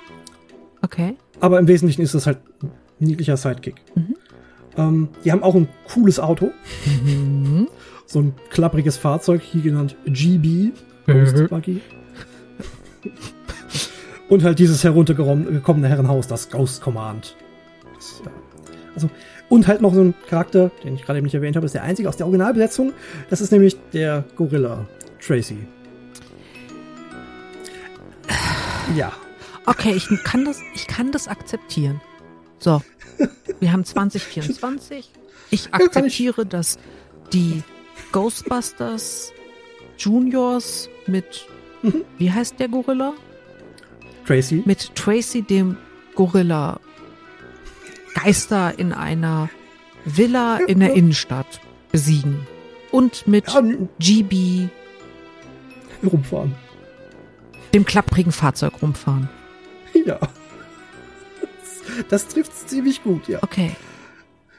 Okay. 0.81 1.15
Aber 1.41 1.59
im 1.59 1.67
Wesentlichen 1.67 2.01
ist 2.01 2.15
das 2.15 2.25
halt 2.25 2.39
ein 2.63 2.71
niedlicher 2.97 3.37
Sidekick. 3.37 3.75
Mhm. 3.93 4.15
Ähm, 4.77 5.09
die 5.23 5.31
haben 5.31 5.43
auch 5.43 5.53
ein 5.53 5.67
cooles 5.93 6.19
Auto. 6.19 6.51
Mhm. 7.03 7.67
So 8.07 8.19
ein 8.19 8.33
klappriges 8.49 8.97
Fahrzeug, 8.97 9.41
hier 9.43 9.61
genannt 9.61 9.95
GB. 10.07 10.71
Ghost 11.05 11.35
Mhm. 11.37 11.47
Buggy. 11.47 11.81
Und 14.27 14.43
halt 14.43 14.57
dieses 14.57 14.83
heruntergekommene 14.83 15.87
Herrenhaus, 15.87 16.25
das 16.27 16.49
Ghost 16.49 16.81
Command. 16.81 17.35
Das. 17.93 18.21
Also, 18.95 19.09
und 19.49 19.67
halt 19.67 19.81
noch 19.81 19.93
so 19.93 20.01
ein 20.01 20.13
Charakter, 20.27 20.71
den 20.83 20.95
ich 20.95 21.03
gerade 21.03 21.19
eben 21.19 21.25
nicht 21.25 21.35
erwähnt 21.35 21.55
habe, 21.55 21.65
ist 21.65 21.75
der 21.75 21.83
einzige 21.83 22.09
aus 22.09 22.17
der 22.17 22.25
Originalbesetzung. 22.25 22.93
Das 23.29 23.41
ist 23.41 23.51
nämlich 23.51 23.77
der 23.93 24.23
Gorilla 24.35 24.87
Tracy. 25.25 25.57
Ja. 28.95 29.11
Okay, 29.65 29.93
ich 29.95 30.07
kann 30.23 30.45
das, 30.45 30.61
ich 30.75 30.87
kann 30.87 31.11
das 31.11 31.27
akzeptieren. 31.27 31.99
So. 32.59 32.81
Wir 33.59 33.71
haben 33.71 33.83
2024. 33.83 35.11
Ich 35.51 35.71
akzeptiere, 35.75 36.43
dass 36.43 36.79
die 37.31 37.61
Ghostbusters 38.11 39.31
Juniors 39.97 40.89
mit, 41.05 41.45
Mhm. 41.83 42.03
wie 42.17 42.31
heißt 42.31 42.59
der 42.59 42.67
Gorilla? 42.67 43.13
Tracy. 44.25 44.63
Mit 44.65 44.95
Tracy, 44.95 45.43
dem 45.43 45.77
Gorilla, 46.15 46.79
Geister 48.15 48.77
in 48.79 48.91
einer 48.93 49.49
Villa 50.05 50.57
in 50.67 50.79
der 50.79 50.93
Innenstadt 50.93 51.61
besiegen. 51.91 52.47
Und 52.91 53.27
mit 53.27 53.47
Ja, 53.51 53.61
GB, 53.99 54.69
rumfahren. 56.03 56.55
dem 57.73 57.85
klapprigen 57.85 58.31
Fahrzeug 58.31 58.81
rumfahren. 58.81 59.29
Ja. 60.05 60.19
Das, 60.19 61.83
das 62.09 62.27
trifft 62.27 62.53
ziemlich 62.69 63.03
gut, 63.03 63.27
ja. 63.27 63.39
Okay. 63.43 63.71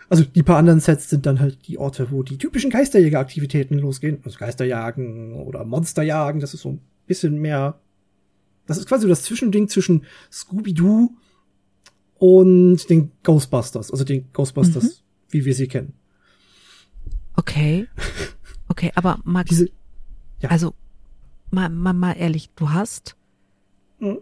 Also 0.09 0.25
die 0.25 0.43
paar 0.43 0.59
anderen 0.59 0.81
Sets 0.81 1.11
sind 1.11 1.27
dann 1.27 1.41
halt 1.41 1.67
die 1.67 1.79
Orte, 1.79 2.11
wo 2.11 2.23
die 2.23 2.39
typischen 2.39 2.71
Geisterjägeraktivitäten 2.71 3.79
losgehen. 3.79 4.21
Also 4.25 4.39
Geisterjagen 4.39 5.33
oder 5.35 5.65
Monsterjagen. 5.65 6.41
Das 6.41 6.55
ist 6.55 6.63
so 6.63 6.71
ein 6.71 6.81
bisschen 7.07 7.41
mehr. 7.41 7.79
Das 8.67 8.79
ist 8.79 8.87
quasi 8.89 9.09
das 9.09 9.23
Zwischending 9.25 9.69
zwischen 9.69 10.05
Scooby-Doo 10.31 11.11
und 12.19 12.89
den 12.91 13.13
Ghostbusters. 13.23 13.91
Also 13.91 14.05
den 14.05 14.31
Ghostbusters, 14.33 15.03
wie 15.31 15.45
wir 15.45 15.55
sie 15.55 15.69
kennen. 15.69 15.93
Okay. 17.35 17.87
Okay, 18.69 18.91
aber 18.95 19.19
Max, 19.25 19.51
Diese. 19.51 19.71
Ja. 20.41 20.51
also 20.51 20.75
mal, 21.51 21.69
mal, 21.69 21.93
mal 21.93 22.13
ehrlich, 22.13 22.51
du 22.57 22.71
hast 22.71 23.17
Mhm. 23.99 24.19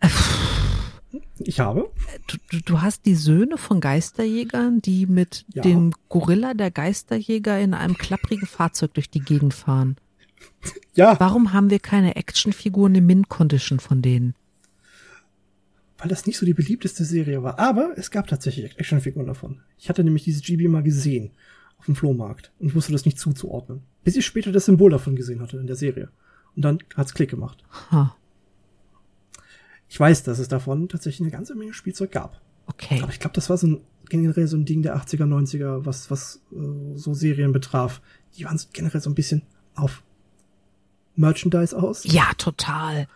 Ich 1.44 1.60
habe. 1.60 1.90
du, 2.28 2.36
du, 2.50 2.60
du 2.64 2.80
hast 2.80 3.04
die 3.04 3.14
Söhne 3.16 3.58
von 3.58 3.80
Geisterjägern, 3.80 4.80
die 4.80 5.06
mit 5.06 5.44
Ja. 5.52 5.62
dem 5.62 5.92
Gorilla 6.08 6.54
der 6.54 6.70
Geisterjäger 6.70 7.58
in 7.60 7.74
einem 7.74 7.98
klapprigen 7.98 8.46
Fahrzeug 8.46 8.94
durch 8.94 9.10
die 9.10 9.20
Gegend 9.20 9.52
fahren. 9.52 9.96
Ja, 10.94 11.18
Warum 11.20 11.52
haben 11.52 11.68
wir 11.70 11.80
keine 11.80 12.16
Actionfiguren 12.16 12.94
im 12.94 13.06
Mint-Condition 13.06 13.80
von 13.80 14.00
denen? 14.02 14.34
Weil 16.02 16.08
das 16.08 16.26
nicht 16.26 16.36
so 16.36 16.44
die 16.44 16.52
beliebteste 16.52 17.04
Serie 17.04 17.44
war. 17.44 17.60
Aber 17.60 17.92
es 17.96 18.10
gab 18.10 18.26
tatsächlich 18.26 18.76
Actionfiguren 18.76 19.28
davon. 19.28 19.60
Ich 19.78 19.88
hatte 19.88 20.02
nämlich 20.02 20.24
dieses 20.24 20.42
GB 20.42 20.66
mal 20.66 20.82
gesehen 20.82 21.30
auf 21.78 21.86
dem 21.86 21.94
Flohmarkt 21.94 22.50
und 22.58 22.66
ich 22.66 22.74
wusste 22.74 22.90
das 22.90 23.04
nicht 23.04 23.20
zuzuordnen. 23.20 23.82
Bis 24.02 24.16
ich 24.16 24.26
später 24.26 24.50
das 24.50 24.64
Symbol 24.64 24.90
davon 24.90 25.14
gesehen 25.14 25.40
hatte 25.40 25.58
in 25.58 25.68
der 25.68 25.76
Serie. 25.76 26.10
Und 26.56 26.62
dann 26.64 26.78
hat's 26.96 27.14
Klick 27.14 27.30
gemacht. 27.30 27.62
Ha, 27.92 28.16
Ich 29.88 30.00
weiß, 30.00 30.24
dass 30.24 30.40
es 30.40 30.48
davon 30.48 30.88
tatsächlich 30.88 31.20
eine 31.20 31.30
ganze 31.30 31.54
Menge 31.54 31.72
Spielzeug 31.72 32.10
gab. 32.10 32.40
okay. 32.66 33.00
Aber 33.00 33.12
ich 33.12 33.20
glaube, 33.20 33.34
das 33.34 33.48
war 33.48 33.56
so 33.56 33.68
ein 33.68 33.80
generell 34.08 34.48
so 34.48 34.56
ein 34.56 34.64
Ding 34.64 34.82
der 34.82 34.96
80er, 34.96 35.24
90er, 35.24 35.86
was, 35.86 36.10
was 36.10 36.42
äh, 36.52 36.96
so 36.96 37.14
Serien 37.14 37.52
betraf. 37.52 38.02
Die 38.36 38.44
waren 38.44 38.60
generell 38.72 39.00
so 39.00 39.08
ein 39.08 39.14
bisschen 39.14 39.42
auf 39.76 40.02
Merchandise 41.14 41.74
aus. 41.78 42.02
Ja, 42.04 42.32
total. 42.36 43.06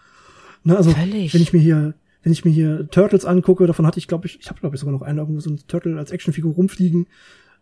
Ne, 0.63 0.77
also 0.77 0.93
Völlig. 0.93 1.35
wenn 1.35 1.43
ich 1.43 1.53
mir 1.53 1.59
hier, 1.59 1.95
wenn 2.27 2.33
ich 2.33 2.45
mir 2.45 2.51
hier 2.51 2.89
Turtles 2.91 3.25
angucke, 3.25 3.69
davon 3.69 3.87
hatte 3.87 4.01
ich, 4.01 4.09
glaube 4.09 4.27
ich, 4.27 4.41
ich 4.41 4.49
habe 4.51 4.59
glaube 4.59 4.75
ich 4.75 4.81
sogar 4.81 4.93
noch 4.93 5.03
einen 5.03 5.19
irgendwo 5.19 5.39
so 5.39 5.49
ein 5.49 5.61
Turtle 5.69 5.97
als 5.97 6.11
Actionfigur 6.11 6.55
rumfliegen. 6.55 7.07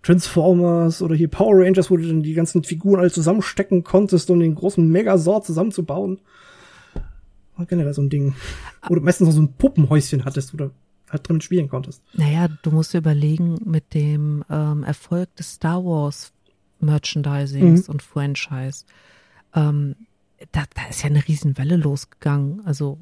Transformers 0.03 1.03
oder 1.03 1.15
hier 1.15 1.29
Power 1.29 1.63
Rangers, 1.63 1.91
wo 1.91 1.99
du 1.99 2.07
dann 2.09 2.23
die 2.23 2.33
ganzen 2.33 2.65
Figuren 2.65 3.01
alle 3.01 3.11
zusammenstecken 3.11 3.85
konntest, 3.85 4.31
um 4.31 4.41
den 4.41 4.55
großen 4.55 4.89
Megazord 4.89 5.45
zusammenzubauen. 5.45 6.19
War 7.57 7.67
generell 7.67 7.93
so 7.93 8.01
ein 8.01 8.09
Ding. 8.09 8.35
Oder 8.89 9.03
meistens 9.03 9.27
noch 9.29 9.35
so 9.35 9.43
ein 9.43 9.53
Puppenhäuschen 9.53 10.25
hattest, 10.25 10.55
wo 10.55 10.57
du 10.59 10.71
halt 11.11 11.29
drin 11.29 11.43
spielen 11.43 11.69
konntest. 11.69 12.03
Naja, 12.15 12.49
du 12.63 12.71
musst 12.71 12.95
dir 12.95 12.99
überlegen, 12.99 13.59
mit 13.67 13.93
dem 13.93 14.45
ähm, 14.49 14.83
Erfolg 14.83 15.35
des 15.37 15.53
Star 15.53 15.85
Wars 15.85 16.33
Merchandisings 16.81 17.87
Mhm. 17.89 17.93
und 17.93 18.03
Franchise, 18.03 18.87
ähm, 19.55 19.95
da, 20.53 20.65
da 20.75 20.89
ist 20.89 21.03
ja 21.03 21.11
eine 21.11 21.27
Riesenwelle 21.27 21.77
losgegangen. 21.77 22.63
Also, 22.65 22.99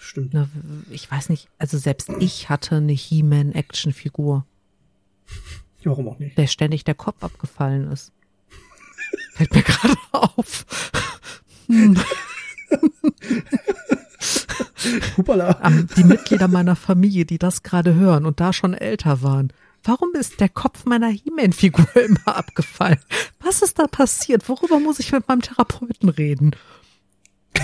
stimmt. 0.00 0.34
ne, 0.34 0.48
ich 0.90 1.10
weiß 1.10 1.28
nicht, 1.28 1.48
also 1.58 1.78
selbst 1.78 2.10
ich 2.18 2.48
hatte 2.48 2.76
eine 2.76 2.92
He-Man-Action-Figur, 2.92 4.44
warum 5.84 6.08
auch 6.08 6.18
nicht? 6.18 6.36
der 6.36 6.46
ständig 6.46 6.84
der 6.84 6.94
Kopf 6.94 7.22
abgefallen 7.22 7.90
ist. 7.90 8.12
Fällt 9.32 9.54
mir 9.54 9.62
gerade 9.62 9.96
auf. 10.12 10.66
Hm. 11.66 11.96
Hupala. 15.16 15.60
Die 15.96 16.04
Mitglieder 16.04 16.48
meiner 16.48 16.76
Familie, 16.76 17.24
die 17.24 17.38
das 17.38 17.62
gerade 17.62 17.94
hören 17.94 18.26
und 18.26 18.40
da 18.40 18.52
schon 18.52 18.74
älter 18.74 19.22
waren. 19.22 19.52
Warum 19.82 20.14
ist 20.14 20.40
der 20.40 20.48
Kopf 20.48 20.84
meiner 20.84 21.08
He-Man-Figur 21.08 21.86
immer 21.96 22.36
abgefallen? 22.36 22.98
Was 23.40 23.62
ist 23.62 23.78
da 23.78 23.86
passiert? 23.86 24.48
Worüber 24.48 24.78
muss 24.78 24.98
ich 24.98 25.12
mit 25.12 25.26
meinem 25.28 25.42
Therapeuten 25.42 26.08
reden? 26.08 26.52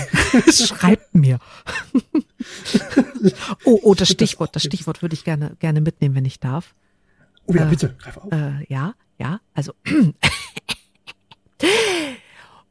Schreibt 0.51 1.15
mir. 1.15 1.39
oh, 3.65 3.79
oh, 3.83 3.93
das 3.93 4.09
Stichwort, 4.09 4.55
das 4.55 4.63
Stichwort 4.63 5.01
würde 5.01 5.15
ich 5.15 5.23
gerne, 5.23 5.55
gerne 5.59 5.81
mitnehmen, 5.81 6.15
wenn 6.15 6.25
ich 6.25 6.39
darf. 6.39 6.75
Oh 7.45 7.53
ja, 7.53 7.65
Äh, 7.65 7.69
bitte, 7.69 7.95
greif 7.97 8.17
auf. 8.17 8.31
Äh, 8.31 8.65
ja, 8.67 8.93
ja, 9.17 9.39
also. 9.53 9.73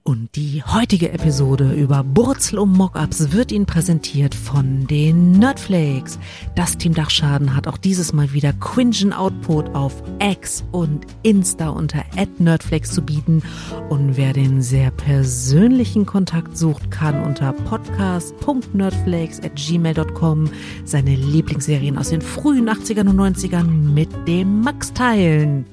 Und 0.06 0.34
die 0.36 0.62
heutige 0.62 1.10
Episode 1.10 1.72
über 1.72 2.04
Burzel 2.04 2.60
und 2.60 2.70
Mockups 2.70 3.32
wird 3.32 3.50
Ihnen 3.50 3.66
präsentiert 3.66 4.36
von 4.36 4.86
den 4.86 5.32
Nerdflakes. 5.32 6.20
Das 6.54 6.78
Team 6.78 6.94
Dachschaden 6.94 7.56
hat 7.56 7.66
auch 7.66 7.76
dieses 7.76 8.12
Mal 8.12 8.32
wieder 8.32 8.52
Quingen 8.52 9.12
Output 9.12 9.74
auf 9.74 10.04
X 10.20 10.62
und 10.70 11.06
Insta 11.24 11.70
unter 11.70 12.04
@nerdflakes 12.38 12.92
zu 12.92 13.02
bieten. 13.02 13.42
Und 13.88 14.16
wer 14.16 14.32
den 14.32 14.62
sehr 14.62 14.92
persönlichen 14.92 16.06
Kontakt 16.06 16.56
sucht, 16.56 16.92
kann 16.92 17.24
unter 17.24 17.52
podcast.nerdflakes@gmail.com 17.52 20.50
seine 20.84 21.16
Lieblingsserien 21.16 21.98
aus 21.98 22.10
den 22.10 22.22
frühen 22.22 22.70
80ern 22.70 23.08
und 23.08 23.16
90ern 23.16 23.92
mit 23.92 24.10
dem 24.28 24.60
Max 24.60 24.92
teilen. 24.92 25.66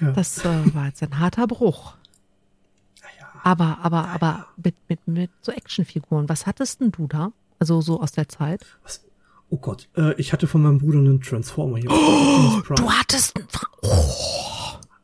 Ja. 0.00 0.12
Das 0.12 0.44
äh, 0.44 0.74
war 0.74 0.86
jetzt 0.86 1.02
ein 1.02 1.18
harter 1.18 1.46
Bruch. 1.46 1.94
ja. 3.20 3.26
Aber, 3.42 3.78
aber, 3.82 4.08
aber 4.08 4.46
mit, 4.56 4.74
mit, 4.88 5.06
mit 5.08 5.30
so 5.42 5.52
Actionfiguren. 5.52 6.28
Was 6.28 6.46
hattest 6.46 6.80
denn 6.80 6.90
du 6.92 7.06
da? 7.06 7.32
Also 7.58 7.80
so 7.80 8.00
aus 8.00 8.12
der 8.12 8.28
Zeit? 8.28 8.64
Was? 8.82 9.04
Oh 9.50 9.56
Gott, 9.56 9.88
äh, 9.96 10.12
ich 10.20 10.32
hatte 10.32 10.46
von 10.46 10.62
meinem 10.62 10.78
Bruder 10.78 10.98
einen 10.98 11.20
Transformer 11.22 11.78
hier. 11.78 11.88
Prime. 11.88 12.74
Du 12.76 12.90
hattest 12.90 13.34
einen 13.36 13.48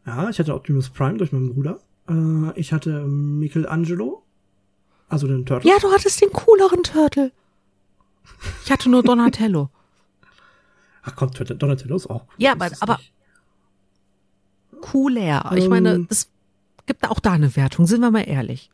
Ja, 0.07 0.29
ich 0.29 0.38
hatte 0.38 0.55
Optimus 0.55 0.90
Prime 0.90 1.16
durch 1.16 1.33
meinen 1.33 1.55
Bruder. 1.55 1.81
Äh, 2.11 2.59
ich 2.61 2.73
hatte 2.73 3.05
Michelangelo, 3.07 4.23
also 5.09 5.27
den 5.27 5.47
Turtle. 5.47 5.70
Ja, 5.70 5.79
du 5.81 5.90
hattest 5.90 6.20
den 6.20 6.31
cooleren 6.31 6.83
Turtle. 6.83 7.33
Ich 8.64 8.70
hatte 8.70 8.90
nur 8.90 9.03
Donatello. 9.05 9.70
Ach 11.05 11.14
komm, 11.16 11.31
Donatello 11.33 11.97
ist 11.97 12.09
auch 12.09 12.23
cool. 12.25 12.35
Ja, 12.37 12.53
aber- 12.53 12.70
aber-? 12.81 13.01
Cooler. 14.90 15.53
Ich 15.57 15.64
Ähm. 15.64 15.70
meine, 15.70 16.07
es 16.11 16.29
gibt 16.87 17.09
auch 17.11 17.20
da 17.20 17.33
eine 17.33 17.57
Wertung, 17.57 17.87
sind 17.87 18.01
wir 18.01 18.11
mal 18.11 18.29
ehrlich. 18.29 18.70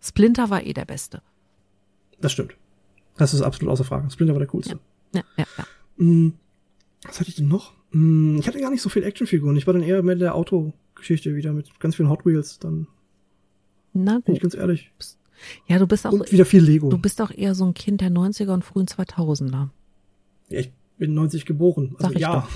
Splinter 0.00 0.50
war 0.50 0.64
eh 0.64 0.72
der 0.72 0.84
Beste. 0.84 1.22
Das 2.20 2.32
stimmt. 2.32 2.54
Das 3.16 3.34
ist 3.34 3.42
absolut 3.42 3.72
außer 3.72 3.84
Frage. 3.84 4.10
Splinter 4.10 4.34
war 4.34 4.38
der 4.40 4.48
coolste. 4.48 4.78
Ja, 5.12 5.22
ja, 5.36 5.44
ja. 5.58 5.64
Hm, 5.98 6.34
was 7.04 7.20
hatte 7.20 7.28
ich 7.30 7.36
denn 7.36 7.48
noch? 7.48 7.72
Hm, 7.92 8.38
ich 8.40 8.48
hatte 8.48 8.58
gar 8.60 8.70
nicht 8.70 8.82
so 8.82 8.88
viel 8.88 9.04
Actionfiguren. 9.04 9.56
Ich 9.56 9.66
war 9.66 9.74
dann 9.74 9.82
eher 9.82 10.02
mit 10.02 10.20
der 10.20 10.34
Autogeschichte 10.34 11.36
wieder, 11.36 11.52
mit 11.52 11.78
ganz 11.80 11.96
vielen 11.96 12.08
Hot 12.08 12.24
Wheels. 12.26 12.58
Dann 12.58 12.86
Na 13.92 14.18
bin 14.20 14.34
ich 14.34 14.40
gut. 14.40 14.50
ganz 14.50 14.54
ehrlich. 14.54 14.90
Ja, 15.66 15.78
du 15.78 15.86
bist 15.86 16.06
auch, 16.06 16.12
Und 16.12 16.32
wieder 16.32 16.46
viel 16.46 16.62
Lego. 16.62 16.88
du 16.88 16.98
bist 16.98 17.20
auch 17.20 17.30
eher 17.30 17.54
so 17.54 17.64
ein 17.66 17.74
Kind 17.74 18.00
der 18.00 18.10
90er 18.10 18.52
und 18.52 18.64
frühen 18.64 18.86
2000er. 18.86 19.68
Ja, 20.48 20.60
ich 20.60 20.72
bin 20.98 21.12
90 21.14 21.44
geboren. 21.44 21.96
Also 21.98 22.08
Sag 22.08 22.14
ich 22.14 22.20
ja. 22.20 22.34
doch. 22.40 22.48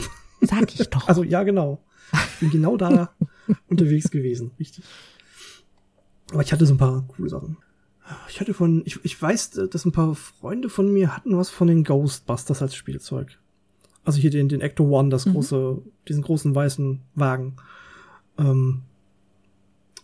Sag 0.48 0.74
ich 0.74 0.88
doch. 0.90 1.08
Also 1.08 1.22
ja, 1.22 1.42
genau. 1.42 1.80
Ich 2.12 2.40
bin 2.40 2.50
genau 2.50 2.76
da 2.76 3.12
unterwegs 3.68 4.10
gewesen. 4.10 4.50
Richtig. 4.58 4.84
Aber 6.32 6.42
ich 6.42 6.52
hatte 6.52 6.66
so 6.66 6.74
ein 6.74 6.78
paar 6.78 7.04
coole 7.08 7.28
Sachen. 7.28 7.56
Ich 8.28 8.40
hatte 8.40 8.54
von, 8.54 8.82
ich, 8.86 8.98
ich 9.04 9.20
weiß, 9.20 9.50
dass 9.70 9.84
ein 9.84 9.92
paar 9.92 10.14
Freunde 10.14 10.68
von 10.70 10.92
mir 10.92 11.14
hatten 11.14 11.36
was 11.36 11.50
von 11.50 11.68
den 11.68 11.84
Ghostbusters 11.84 12.62
als 12.62 12.74
Spielzeug. 12.74 13.38
Also 14.04 14.18
hier 14.20 14.30
den, 14.30 14.48
den 14.48 14.60
Ecto 14.62 14.84
One, 14.84 15.10
das 15.10 15.26
Mhm. 15.26 15.32
große, 15.32 15.82
diesen 16.08 16.22
großen 16.22 16.54
weißen 16.54 17.00
Wagen. 17.14 17.56
Ähm, 18.38 18.82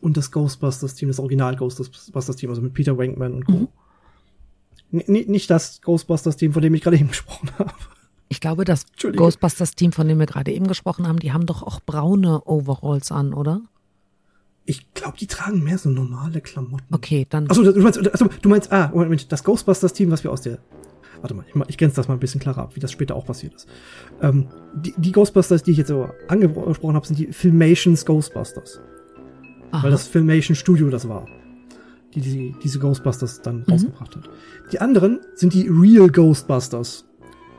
und 0.03 0.19
das 0.19 0.31
Ghostbusters-Team, 0.33 1.09
das 1.09 1.19
Original 1.19 1.57
Ghostbusters-Team, 1.57 2.51
also 2.51 2.61
mit 2.61 2.75
Peter 2.75 2.99
Wankman 2.99 3.33
und 3.33 3.45
Co. 3.47 3.53
Mhm. 4.91 5.01
N- 5.07 5.31
nicht 5.31 5.49
das 5.49 5.81
Ghostbusters-Team, 5.81 6.53
von 6.53 6.61
dem 6.63 6.75
ich 6.75 6.83
gerade 6.83 6.99
eben 6.99 7.09
gesprochen 7.09 7.51
habe. 7.59 7.73
Ich 8.29 8.41
glaube, 8.41 8.65
das. 8.65 8.87
Ghostbusters-Team, 9.01 9.93
von 9.93 10.09
dem 10.09 10.19
wir 10.19 10.27
gerade 10.27 10.51
eben 10.53 10.67
gesprochen 10.67 11.07
haben, 11.07 11.19
die 11.19 11.33
haben 11.33 11.47
doch 11.47 11.63
auch 11.63 11.81
braune 11.85 12.43
Overalls 12.47 13.13
an, 13.13 13.35
oder? 13.35 13.61
Ich 14.67 14.93
glaube, 14.95 15.19
die 15.19 15.27
tragen 15.27 15.63
mehr 15.63 15.77
so 15.77 15.91
normale 15.91 16.41
Klamotten. 16.41 16.93
Okay, 16.93 17.27
dann. 17.29 17.49
Achso, 17.51 17.63
du 17.63 17.79
meinst, 17.81 17.99
achso, 18.13 18.29
du 18.41 18.49
meinst, 18.49 18.73
ah, 18.73 18.91
Moment, 18.95 19.31
das 19.31 19.45
Ghostbusters-Team, 19.45 20.11
was 20.11 20.25
wir 20.25 20.33
aus 20.33 20.41
der. 20.41 20.59
Warte 21.21 21.35
mal, 21.35 21.45
ich, 21.49 21.55
ich 21.69 21.79
grenze 21.79 21.97
das 21.97 22.09
mal 22.09 22.15
ein 22.15 22.21
bisschen 22.21 22.41
klarer 22.41 22.63
ab, 22.63 22.77
wie 22.77 22.81
das 22.81 22.91
später 22.93 23.15
auch 23.15 23.25
passiert 23.27 23.55
ist. 23.55 23.67
Ähm, 24.21 24.49
die, 24.75 24.95
die 24.97 25.13
Ghostbusters, 25.13 25.63
die 25.63 25.71
ich 25.73 25.79
jetzt 25.79 25.89
so 25.89 26.09
angesprochen 26.29 26.95
habe, 26.97 27.07
sind 27.07 27.19
die 27.19 27.33
Filmations 27.33 28.05
Ghostbusters. 28.05 28.81
aha. 29.71 29.83
Weil 29.85 29.91
das 29.91 30.07
Filmation 30.07 30.55
Studio 30.55 30.89
das 30.91 31.09
war, 31.09 31.27
die, 32.15 32.21
die 32.21 32.55
diese 32.63 32.79
Ghostbusters 32.79 33.41
dann 33.43 33.59
Mhm. 33.59 33.65
rausgebracht 33.73 34.17
hat. 34.17 34.31
Die 34.73 34.81
anderen 34.81 35.21
sind 35.35 35.53
die 35.55 35.69
Real 35.69 36.09
Ghostbusters. 36.09 37.05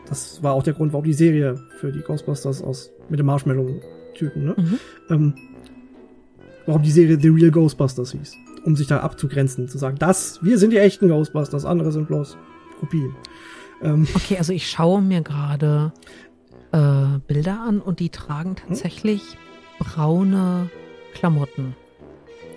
Das 0.07 0.41
war 0.43 0.53
auch 0.53 0.63
der 0.63 0.73
Grund, 0.73 0.93
warum 0.93 1.05
die 1.05 1.13
Serie 1.13 1.59
für 1.79 1.91
die 1.91 2.01
Ghostbusters 2.01 2.61
aus 2.61 2.91
mit 3.09 3.19
dem 3.19 3.25
Marshmallow-Typen, 3.25 4.45
ne? 4.45 4.55
Mhm. 4.57 4.79
Ähm, 5.09 5.33
warum 6.65 6.81
die 6.83 6.91
Serie 6.91 7.19
The 7.19 7.29
Real 7.29 7.51
Ghostbusters 7.51 8.11
hieß. 8.11 8.35
Um 8.65 8.75
sich 8.75 8.87
da 8.87 8.99
abzugrenzen, 8.99 9.67
zu 9.67 9.77
sagen, 9.77 9.97
das, 9.99 10.39
wir 10.43 10.57
sind 10.57 10.71
die 10.71 10.77
echten 10.77 11.07
Ghostbusters, 11.07 11.65
andere 11.65 11.91
sind 11.91 12.07
bloß 12.07 12.37
Kopien. 12.79 13.15
Ähm, 13.83 14.07
Okay, 14.15 14.37
also 14.37 14.53
ich 14.53 14.67
schaue 14.69 15.01
mir 15.01 15.21
gerade 15.21 15.91
äh, 16.71 17.19
Bilder 17.27 17.59
an 17.67 17.79
und 17.79 17.99
die 17.99 18.09
tragen 18.09 18.51
Hm? 18.51 18.55
tatsächlich 18.67 19.37
braune 19.79 20.69
Klamotten. 21.13 21.75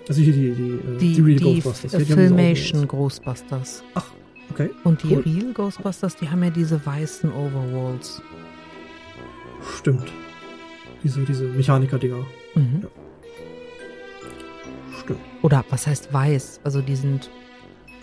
also 0.07 0.21
hier 0.21 0.33
die, 0.33 0.51
die, 0.51 0.69
äh, 0.71 0.97
Die, 0.99 1.13
die 1.13 1.21
Real 1.21 1.37
die 1.37 1.61
Ghostbusters. 1.61 2.03
Filmation. 2.07 2.87
Ghostbusters. 2.87 3.83
Ach, 3.93 4.05
okay. 4.51 4.69
Und 4.83 5.03
die 5.03 5.15
Cool. 5.15 5.23
Real 5.23 5.53
Ghostbusters, 5.53 6.15
die 6.15 6.29
haben 6.29 6.43
ja 6.43 6.49
diese 6.49 6.85
weißen 6.85 7.31
Overalls. 7.31 8.21
Stimmt. 9.77 10.11
Diese, 11.03 11.21
diese 11.23 11.45
Mechaniker-Dinger. 11.45 12.25
Mhm. 12.55 12.87
Stimmt. 15.03 15.19
Oder 15.41 15.63
was 15.69 15.87
heißt 15.87 16.13
weiß? 16.13 16.61
Also 16.63 16.81
die 16.81 16.95
sind 16.95 17.29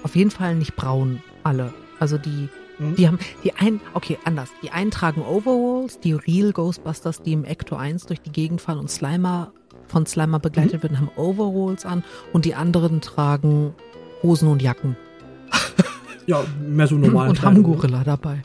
auf 0.02 0.16
jeden 0.16 0.30
Fall 0.30 0.54
nicht 0.54 0.76
braun, 0.76 1.22
alle. 1.42 1.72
Also 1.98 2.18
die, 2.18 2.48
Mhm. 2.78 2.94
die 2.96 3.06
haben, 3.06 3.18
die 3.42 3.54
einen, 3.54 3.80
okay, 3.94 4.18
anders. 4.24 4.50
Die 4.62 4.70
einen 4.70 4.90
tragen 4.90 5.22
Overalls, 5.22 5.98
die 6.00 6.12
Real 6.12 6.52
Ghostbusters, 6.52 7.22
die 7.22 7.32
im 7.32 7.44
Ecto 7.44 7.76
1 7.76 8.04
durch 8.06 8.20
die 8.20 8.30
Gegend 8.32 8.60
fahren 8.60 8.78
und 8.78 8.90
Slimer 8.90 9.52
von 9.86 10.04
Slimer 10.04 10.38
begleitet 10.40 10.82
werden, 10.82 10.98
haben 10.98 11.10
Overalls 11.16 11.86
an 11.86 12.04
und 12.34 12.44
die 12.44 12.54
anderen 12.54 13.00
tragen 13.00 13.72
Hosen 14.22 14.48
und 14.48 14.60
Jacken 14.60 14.96
Ja, 16.26 16.44
mehr 16.60 16.86
so 16.86 16.96
normal. 16.96 17.28
und 17.28 17.42
haben 17.42 17.62
Gorilla 17.62 18.02
dabei. 18.04 18.42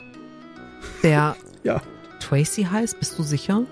Der 1.02 1.36
Ja. 1.64 1.80
Tracy 2.20 2.64
heißt, 2.64 2.98
bist 2.98 3.18
du 3.18 3.22
sicher? 3.22 3.62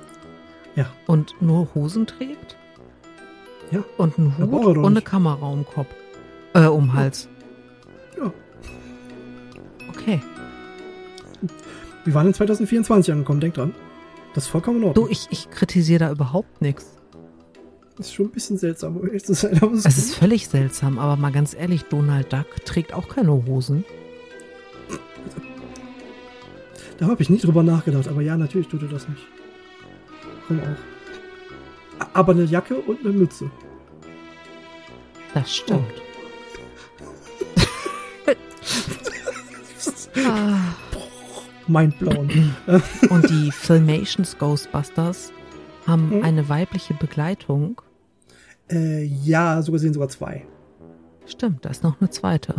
Ja. 0.77 0.87
Und 1.07 1.35
nur 1.41 1.69
Hosen 1.75 2.07
trägt? 2.07 2.57
Ja. 3.71 3.85
Und 3.97 4.19
einen 4.19 4.37
Hut 4.39 4.77
und 4.77 4.85
eine 4.85 4.91
nicht. 4.97 5.05
Kamera 5.07 5.47
um 5.47 5.65
Kopf. 5.65 5.89
Äh, 6.55 6.67
um 6.67 6.93
Hals. 6.93 7.29
Ja. 8.19 8.33
Okay. 9.89 10.21
Wir 12.05 12.15
waren 12.15 12.27
in 12.29 12.35
2024 12.35 13.13
angekommen, 13.13 13.41
denk 13.41 13.55
dran. 13.55 13.75
Das 14.35 14.45
ist 14.45 14.51
vollkommen 14.51 14.79
in 14.79 14.85
Ordnung. 14.85 15.07
Du, 15.07 15.11
ich, 15.13 15.27
ich 15.31 15.51
kritisiere 15.51 16.01
da 16.01 16.11
überhaupt 16.13 16.63
nichts. 16.63 16.97
Das 17.97 18.07
ist 18.07 18.15
schon 18.15 18.27
ein 18.27 18.31
bisschen 18.33 18.57
seltsam, 18.57 18.97
um 18.97 19.07
ehrlich 19.07 19.25
zu 19.25 19.35
sein. 19.35 19.61
Es 19.85 19.99
ist 19.99 20.15
völlig 20.15 20.49
seltsam, 20.49 20.99
aber 20.99 21.17
mal 21.17 21.33
ganz 21.33 21.55
ehrlich, 21.55 21.85
Donald 21.85 22.33
Duck 22.33 22.47
trägt 22.65 22.95
auch 22.95 23.09
keine 23.09 23.33
Hosen. 23.47 23.85
Da 27.01 27.07
habe 27.09 27.23
ich 27.23 27.31
nie 27.31 27.39
drüber 27.39 27.63
nachgedacht, 27.63 28.07
aber 28.09 28.21
ja, 28.21 28.37
natürlich 28.37 28.69
tut 28.69 28.83
er 28.83 28.89
das 28.89 29.09
nicht. 29.09 29.27
Warum 30.49 30.63
auch? 30.63 32.07
Aber 32.15 32.33
eine 32.33 32.45
Jacke 32.45 32.77
und 32.77 33.01
eine 33.01 33.13
Mütze. 33.13 33.51
Das 35.35 35.55
stimmt. 35.57 35.91
Ah, 40.27 40.75
Mindblown. 41.69 42.29
Und 43.11 43.31
die 43.31 43.51
Filmations 43.53 44.37
Ghostbusters 44.39 45.33
haben 45.87 46.11
Hm? 46.11 46.23
eine 46.25 46.49
weibliche 46.49 46.95
Begleitung. 46.95 47.81
äh, 48.71 49.05
ja, 49.05 49.63
so 49.63 49.73
gesehen 49.73 49.93
sogar 49.95 50.09
zwei. 50.09 50.45
Stimmt, 51.27 51.65
da 51.65 51.71
ist 51.71 51.83
noch 51.83 52.01
eine 52.01 52.11
zweite. 52.11 52.57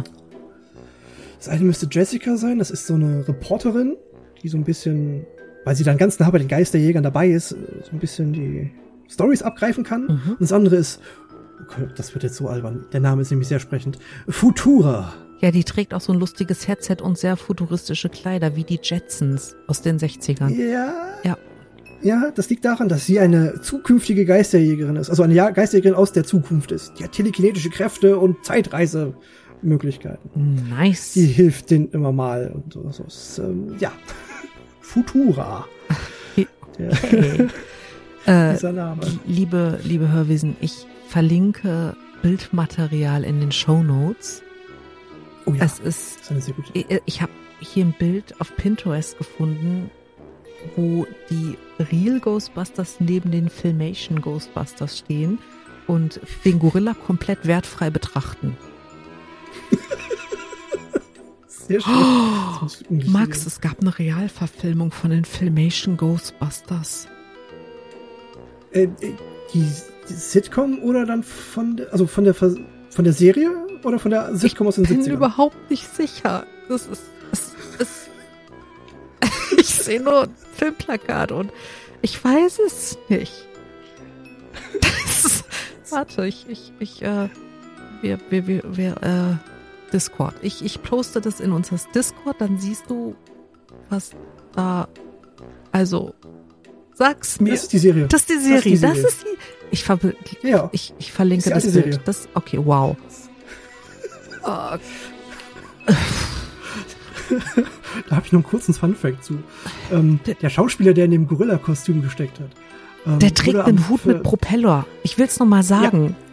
Das 1.38 1.50
eine 1.50 1.64
müsste 1.66 1.88
Jessica 1.92 2.38
sein, 2.38 2.58
das 2.60 2.72
ist 2.72 2.88
so 2.88 2.94
eine 2.96 3.28
Reporterin, 3.28 3.96
die 4.44 4.50
so 4.50 4.58
ein 4.58 4.64
bisschen, 4.64 5.26
weil 5.66 5.76
sie 5.76 5.84
dann 5.84 5.98
ganz 5.98 6.20
nah 6.20 6.30
bei 6.30 6.40
den 6.40 6.48
Geisterjägern 6.48 7.04
dabei 7.04 7.30
ist, 7.30 7.52
äh, 7.52 7.56
so 7.84 7.92
ein 7.92 8.00
bisschen 8.00 8.34
die 8.34 8.72
Stories 9.10 9.42
abgreifen 9.42 9.84
kann. 9.84 10.04
Mhm. 10.04 10.32
Und 10.32 10.42
das 10.42 10.54
andere 10.54 10.76
ist, 10.76 11.00
okay, 11.62 11.88
das 11.96 12.14
wird 12.14 12.24
jetzt 12.24 12.36
so 12.36 12.48
albern, 12.48 12.86
der 12.94 13.00
Name 13.00 13.22
ist 13.22 13.32
nämlich 13.32 13.48
sehr 13.48 13.60
sprechend, 13.60 13.98
Futura. 14.28 15.14
Ja, 15.40 15.52
die 15.52 15.64
trägt 15.64 15.94
auch 15.94 16.02
so 16.02 16.14
ein 16.14 16.20
lustiges 16.20 16.68
Headset 16.68 16.98
und 17.02 17.18
sehr 17.18 17.36
futuristische 17.36 18.10
Kleider, 18.10 18.56
wie 18.56 18.64
die 18.64 18.80
Jetsons 18.82 19.56
aus 19.68 19.82
den 19.82 19.98
60ern. 19.98 20.50
Ja. 20.50 20.94
Ja. 21.24 21.38
Ja, 22.04 22.32
das 22.34 22.50
liegt 22.50 22.66
daran, 22.66 22.90
dass 22.90 23.06
sie 23.06 23.20
eine 23.20 23.62
zukünftige 23.62 24.26
Geisterjägerin 24.26 24.96
ist. 24.96 25.12
Also 25.12 25.22
eine 25.24 25.36
Geisterjägerin 25.36 25.96
aus 25.96 26.12
der 26.12 26.24
Zukunft 26.24 26.72
ist. 26.72 26.94
Die 26.98 27.04
hat 27.04 27.12
telekinetische 27.12 27.70
Kräfte 27.70 28.18
und 28.18 28.44
Zeitreisemöglichkeiten. 28.44 30.70
Nice. 30.70 31.14
Die 31.14 31.26
hilft 31.26 31.70
denen 31.70 31.90
immer 31.92 32.12
mal 32.12 32.52
und 32.54 32.74
so. 32.74 33.44
ähm, 33.44 33.76
ja. 33.80 33.92
Futura. 34.92 35.66
Okay. 36.36 36.48
äh, 38.26 38.54
dieser 38.54 38.74
Name. 38.74 39.02
liebe, 39.26 39.80
liebe 39.84 40.12
Hörwesen, 40.12 40.58
ich 40.60 40.86
verlinke 41.08 41.96
Bildmaterial 42.22 43.24
in 43.24 43.40
den 43.40 43.54
Show 43.54 43.84
Notes. 43.84 44.44
Oh 45.46 45.54
ja, 45.54 45.64
Es 45.64 45.80
ist 45.80 45.82
das 45.82 46.22
ist 46.24 46.32
eine 46.32 46.42
sehr 46.42 46.54
gute. 46.56 46.72
Ich, 46.74 46.86
ich 47.06 47.22
habe 47.22 47.32
hier 47.62 47.86
ein 47.86 47.94
Bild 47.98 48.40
auf 48.42 48.54
Pinterest 48.58 49.18
gefunden, 49.18 49.90
wo 50.76 51.08
die 51.30 51.58
Real 51.80 52.20
Ghostbusters 52.20 52.98
neben 53.00 53.32
den 53.32 53.50
Filmation 53.50 54.20
Ghostbusters 54.20 54.98
stehen 55.00 55.40
und 55.88 56.20
den 56.44 56.60
Gorilla 56.60 56.94
komplett 56.94 57.48
wertfrei 57.48 57.90
betrachten. 57.90 58.58
Das 61.80 62.82
ich 62.82 62.90
unbedingt 62.90 63.16
Oh, 63.16 63.18
Max, 63.18 63.46
es 63.46 63.62
gab 63.62 63.80
eine 63.82 63.98
Realverfilmung 63.98 64.92
von 64.92 65.10
den 65.12 65.26
Filmation 65.26 65.98
Ghostbusters. 65.98 67.08
Äh, 68.72 68.84
äh, 68.84 68.90
die, 69.54 69.66
die 70.10 70.14
Sitcom 70.14 70.80
oder 70.80 71.06
dann 71.06 71.24
von 71.24 71.78
der, 71.78 71.92
also 71.92 72.08
von 72.08 72.24
der 72.24 72.34
von 72.34 73.04
der 73.06 73.14
Serie 73.14 73.50
oder 73.84 74.00
von 74.00 74.12
der 74.12 74.36
Sitcom 74.36 74.68
aus 74.68 74.76
den 74.76 74.84
Ich 74.86 74.90
bin 74.90 75.02
70ern? 75.02 75.14
überhaupt 75.14 75.70
nicht 75.70 75.94
sicher. 75.96 76.46
Das 76.70 76.88
ist, 76.88 77.04
es 77.32 77.56
ist, 77.80 78.10
ich 79.58 79.68
sehe 79.68 80.02
nur 80.02 80.24
ein 80.24 80.36
Filmplakat 80.56 81.32
und 81.32 81.52
ich 82.02 82.24
weiß 82.24 82.60
es 82.66 82.98
nicht. 83.10 83.34
Das 84.82 85.26
ist, 85.26 85.46
warte, 85.90 86.26
ich, 86.26 86.46
ich, 86.48 86.72
ich, 86.80 87.02
äh, 87.04 87.30
wir, 88.02 88.20
wir, 88.30 88.48
wir, 88.48 88.64
wir, 88.76 88.92
äh, 89.04 89.51
Discord. 89.94 90.36
Ich, 90.42 90.64
ich 90.64 90.82
poste 90.84 91.22
das 91.22 91.40
in 91.40 91.52
unser 91.52 91.78
Discord, 91.94 92.40
dann 92.40 92.58
siehst 92.58 92.90
du, 92.90 93.16
was 93.90 94.12
da, 94.54 94.88
also, 95.72 96.14
sag's 96.94 97.40
mir. 97.40 97.52
Das 97.52 97.64
ist 97.64 97.74
die 97.74 97.78
Serie. 97.80 98.08
Das 98.08 98.22
ist 98.22 98.30
die 98.30 98.34
das 98.36 98.44
Serie. 98.44 98.58
ist 98.58 98.66
die 98.66 98.72
Das 98.80 98.96
Serie. 98.96 99.08
ist 99.08 99.24
die, 99.24 99.38
ich, 99.72 99.84
verbe- 99.84 100.16
ja. 100.44 100.70
ich, 100.72 100.94
ich 101.00 101.12
verlinke 101.12 101.50
Das 101.50 101.64
das, 101.64 101.66
ist 101.66 101.76
die 101.76 101.80
alte 101.80 101.90
Bild. 101.90 102.06
Serie. 102.06 102.06
Das, 102.06 102.30
okay, 102.34 102.60
wow. 102.64 102.96
Da 108.10 108.16
habe 108.16 108.26
ich 108.26 108.32
noch 108.32 108.40
einen 108.40 108.44
kurzen 108.50 108.74
Funfact 108.74 109.24
zu. 109.24 109.40
Ähm, 109.92 110.20
Der- 110.42 110.50
Schauspieler, 110.50 110.94
der 110.94 111.06
in 111.06 111.12
dem 111.12 111.28
Gorilla-Kostüm 111.28 112.02
gesteckt 112.02 112.40
hat. 112.40 112.50
ähm, 113.06 113.20
Der 113.20 113.34
trägt 113.34 113.58
einen 113.58 113.88
Hut 113.90 114.02
Ver- 114.02 114.10
mit 114.14 114.24
Propeller. 114.24 114.86
Ich 115.04 115.18
will's 115.18 115.40
noch 115.40 115.48
mal 115.48 115.64
sagen. 115.64 116.16
Ja, 116.20 116.31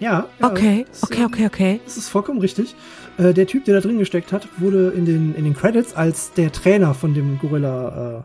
ja 0.00 0.28
okay, 0.40 0.86
das, 0.88 1.02
okay, 1.04 1.20
ähm, 1.20 1.24
okay, 1.26 1.46
okay. 1.46 1.80
Das 1.84 1.96
ist 1.96 2.08
vollkommen 2.08 2.40
richtig. 2.40 2.74
Äh, 3.18 3.32
der 3.34 3.46
Typ, 3.46 3.64
der 3.64 3.74
da 3.74 3.80
drin 3.80 3.98
gesteckt 3.98 4.32
hat, 4.32 4.48
wurde 4.60 4.88
in 4.90 5.04
den, 5.04 5.34
in 5.34 5.44
den 5.44 5.54
Credits 5.54 5.94
als 5.94 6.32
der 6.32 6.50
Trainer 6.52 6.94
von 6.94 7.14
dem 7.14 7.38
Gorilla 7.38 8.18
äh, 8.18 8.22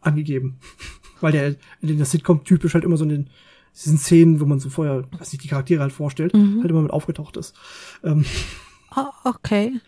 angegeben. 0.00 0.58
Weil 1.20 1.32
der 1.32 1.54
in 1.80 1.96
der 1.96 2.06
Sitcom 2.06 2.44
typisch 2.44 2.74
halt 2.74 2.84
immer 2.84 2.96
so 2.96 3.04
in 3.04 3.10
den 3.10 3.30
diesen 3.74 3.96
Szenen, 3.96 4.38
wo 4.40 4.44
man 4.44 4.60
so 4.60 4.68
vorher, 4.68 5.04
weiß 5.18 5.32
nicht, 5.32 5.44
die 5.44 5.48
Charaktere 5.48 5.80
halt 5.80 5.92
vorstellt, 5.92 6.34
Mhm. 6.34 6.60
halt 6.60 6.70
immer 6.70 6.82
mit 6.82 6.90
aufgetaucht 6.90 7.38
ist. 7.38 7.54
Ähm, 8.04 8.26
Ah, 8.90 9.10
okay. 9.24 9.80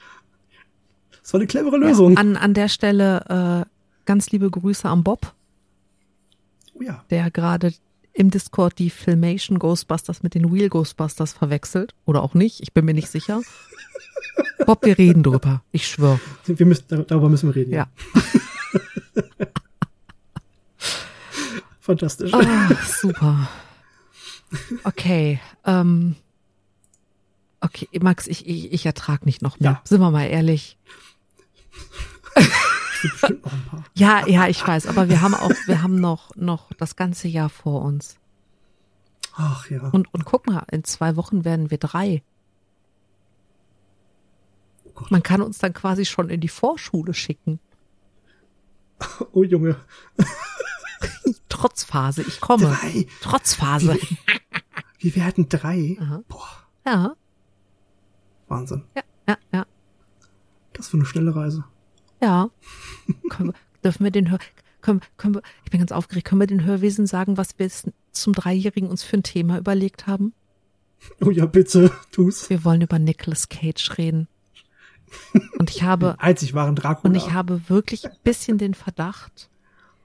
das 1.20 1.34
war 1.34 1.40
eine 1.40 1.46
clevere 1.46 1.76
Lösung. 1.76 2.12
Ja, 2.14 2.18
an, 2.20 2.36
an 2.38 2.54
der 2.54 2.68
Stelle 2.68 3.66
äh, 3.66 3.68
ganz 4.06 4.30
liebe 4.30 4.50
Grüße 4.50 4.88
am 4.88 5.04
Bob, 5.04 5.34
oh 6.72 6.82
ja. 6.82 7.04
der 7.10 7.30
gerade 7.30 7.74
im 8.14 8.30
Discord 8.30 8.78
die 8.78 8.90
Filmation 8.90 9.58
Ghostbusters 9.58 10.22
mit 10.22 10.34
den 10.34 10.44
Real 10.46 10.68
Ghostbusters 10.68 11.32
verwechselt. 11.32 11.94
Oder 12.06 12.22
auch 12.22 12.34
nicht, 12.34 12.60
ich 12.60 12.72
bin 12.72 12.84
mir 12.84 12.94
nicht 12.94 13.08
sicher. 13.08 13.42
Bob, 14.66 14.84
wir 14.86 14.96
reden 14.96 15.22
drüber. 15.22 15.62
Ich 15.72 15.86
schwör. 15.88 16.18
Wir 16.46 16.64
müssen, 16.66 16.84
dar- 16.88 17.02
darüber 17.04 17.28
müssen 17.28 17.48
wir 17.50 17.56
reden. 17.56 17.72
Ja. 17.72 17.88
Fantastisch. 21.80 22.32
Ah, 22.32 22.70
super. 22.86 23.48
Okay. 24.84 25.40
Ähm, 25.66 26.16
okay, 27.60 27.88
Max, 28.00 28.26
ich, 28.26 28.46
ich, 28.46 28.72
ich 28.72 28.86
ertrag 28.86 29.26
nicht 29.26 29.42
noch 29.42 29.60
mehr. 29.60 29.72
Ja. 29.72 29.80
Sind 29.84 30.00
wir 30.00 30.10
mal 30.10 30.24
ehrlich. 30.26 30.78
Gibt 33.04 33.20
bestimmt 33.20 33.44
noch 33.44 33.52
ein 33.52 33.64
paar. 33.66 33.84
Ja, 33.94 34.26
ja, 34.26 34.48
ich 34.48 34.66
weiß, 34.66 34.86
aber 34.86 35.08
wir 35.08 35.20
haben 35.20 35.34
auch, 35.34 35.52
wir 35.66 35.82
haben 35.82 36.00
noch, 36.00 36.34
noch 36.36 36.72
das 36.72 36.96
ganze 36.96 37.28
Jahr 37.28 37.48
vor 37.50 37.82
uns. 37.82 38.16
Ach 39.36 39.68
ja. 39.70 39.88
Und, 39.90 40.12
und 40.14 40.24
guck 40.24 40.46
mal, 40.46 40.64
in 40.70 40.84
zwei 40.84 41.16
Wochen 41.16 41.44
werden 41.44 41.70
wir 41.70 41.78
drei. 41.78 42.22
Oh. 44.94 45.02
Man 45.10 45.22
kann 45.22 45.42
uns 45.42 45.58
dann 45.58 45.72
quasi 45.72 46.04
schon 46.04 46.30
in 46.30 46.40
die 46.40 46.48
Vorschule 46.48 47.14
schicken. 47.14 47.58
Oh 49.32 49.42
Junge. 49.42 49.76
Trotzphase, 51.48 52.22
ich 52.22 52.40
komme. 52.40 52.66
Drei. 52.66 53.06
Trotzphase. 53.20 53.98
Wir 54.98 55.16
werden 55.16 55.48
drei. 55.48 55.96
Aha. 56.00 56.22
Boah, 56.28 56.48
Ja, 56.86 57.16
Wahnsinn. 58.48 58.84
ja, 58.94 59.02
ja, 59.28 59.36
ja, 59.52 59.66
Das 60.72 60.92
war 60.92 61.00
eine 61.00 61.06
schnelle 61.06 61.34
Reise. 61.34 61.64
Ja. 62.24 62.50
Können 63.28 63.50
wir, 63.50 63.54
dürfen 63.84 64.04
wir 64.04 64.10
den 64.10 64.30
Hör, 64.30 64.38
können, 64.80 65.00
können 65.18 65.34
wir, 65.34 65.42
ich 65.64 65.70
bin 65.70 65.80
ganz 65.80 65.92
aufgeregt, 65.92 66.26
können 66.26 66.40
wir 66.40 66.46
den 66.46 66.64
Hörwesen 66.64 67.06
sagen, 67.06 67.36
was 67.36 67.58
wir 67.58 67.66
jetzt 67.66 67.90
zum 68.12 68.32
Dreijährigen 68.32 68.88
uns 68.88 69.02
für 69.02 69.18
ein 69.18 69.22
Thema 69.22 69.58
überlegt 69.58 70.06
haben? 70.06 70.32
Oh 71.20 71.30
ja, 71.30 71.44
bitte, 71.44 71.92
tu's. 72.12 72.48
Wir 72.48 72.64
wollen 72.64 72.80
über 72.80 72.98
Nicolas 72.98 73.50
Cage 73.50 73.98
reden. 73.98 74.26
Und 75.58 75.70
ich 75.70 75.82
habe, 75.82 76.16
Einzig 76.18 76.54
waren 76.54 76.74
Dracula. 76.74 77.10
und 77.10 77.14
ich 77.14 77.32
habe 77.32 77.68
wirklich 77.68 78.06
ein 78.06 78.16
bisschen 78.24 78.56
den 78.56 78.72
Verdacht, 78.72 79.50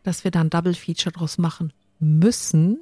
dass 0.04 0.26
wir 0.26 0.32
da 0.32 0.42
ein 0.42 0.50
Double 0.50 0.74
Feature 0.74 1.14
draus 1.14 1.38
machen 1.38 1.72
müssen, 2.00 2.80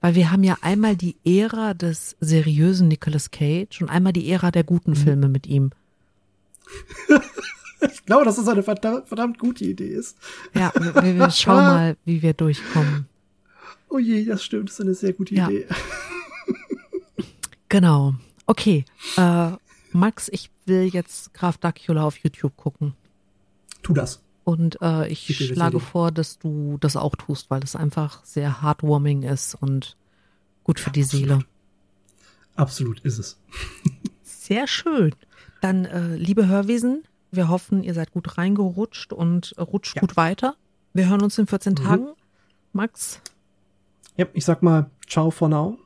weil 0.00 0.14
wir 0.14 0.30
haben 0.30 0.44
ja 0.44 0.56
einmal 0.62 0.96
die 0.96 1.16
Ära 1.24 1.74
des 1.74 2.16
seriösen 2.20 2.88
Nicolas 2.88 3.30
Cage 3.30 3.82
und 3.82 3.90
einmal 3.90 4.14
die 4.14 4.30
Ära 4.30 4.50
der 4.50 4.64
guten 4.64 4.96
Filme 4.96 5.28
mit 5.28 5.46
ihm. 5.46 5.72
Ich 7.90 8.04
glaube, 8.04 8.24
dass 8.24 8.36
das 8.36 8.48
eine 8.48 8.62
verdammt, 8.62 9.08
verdammt 9.08 9.38
gute 9.38 9.64
Idee 9.64 9.88
ist. 9.88 10.16
Ja, 10.54 10.72
wir, 10.74 11.16
wir 11.16 11.30
schauen 11.30 11.64
mal, 11.64 11.96
wie 12.04 12.22
wir 12.22 12.32
durchkommen. 12.34 13.06
Oh 13.88 13.98
je, 13.98 14.24
das 14.24 14.42
stimmt, 14.44 14.68
das 14.68 14.74
ist 14.74 14.80
eine 14.80 14.94
sehr 14.94 15.12
gute 15.12 15.34
Ja. 15.34 15.48
Idee. 15.48 15.66
Genau. 17.68 18.14
Okay. 18.46 18.84
Äh, 19.16 19.52
Max, 19.92 20.28
ich 20.30 20.50
will 20.66 20.84
jetzt 20.84 21.32
Graf 21.34 21.58
Dracula 21.58 22.04
auf 22.04 22.18
YouTube 22.18 22.56
gucken. 22.56 22.94
Tu 23.82 23.94
das. 23.94 24.22
Und 24.44 24.78
äh, 24.82 25.08
ich 25.08 25.26
bitte, 25.26 25.44
schlage 25.54 25.80
vor, 25.80 26.10
dass 26.10 26.38
du 26.38 26.76
das 26.80 26.96
auch 26.96 27.14
tust, 27.16 27.50
weil 27.50 27.62
es 27.62 27.76
einfach 27.76 28.24
sehr 28.24 28.62
heartwarming 28.62 29.22
ist 29.22 29.54
und 29.54 29.96
gut 30.64 30.80
für 30.80 30.90
die 30.90 31.02
absolut. 31.02 31.28
Seele. 31.28 31.44
Absolut 32.56 33.00
ist 33.00 33.18
es. 33.18 33.38
Sehr 34.22 34.66
schön. 34.66 35.14
Dann, 35.60 35.84
äh, 35.84 36.16
liebe 36.16 36.48
Hörwesen, 36.48 37.04
wir 37.32 37.48
hoffen, 37.48 37.82
ihr 37.82 37.94
seid 37.94 38.12
gut 38.12 38.38
reingerutscht 38.38 39.12
und 39.12 39.54
äh, 39.56 39.62
rutscht 39.62 39.96
Ja. 39.96 40.00
gut 40.00 40.16
weiter. 40.16 40.54
Wir 40.92 41.08
hören 41.08 41.22
uns 41.22 41.38
in 41.38 41.46
14 41.46 41.72
Mhm. 41.72 41.76
Tagen. 41.76 42.08
Max, 42.72 43.20
Ja, 44.16 44.26
ich 44.34 44.44
sag 44.44 44.62
mal, 44.62 44.90
ciao 45.08 45.30
for 45.30 45.48
now. 45.48 45.78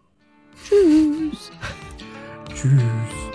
tschüss. 0.65 1.51
Tschüss. 2.55 3.26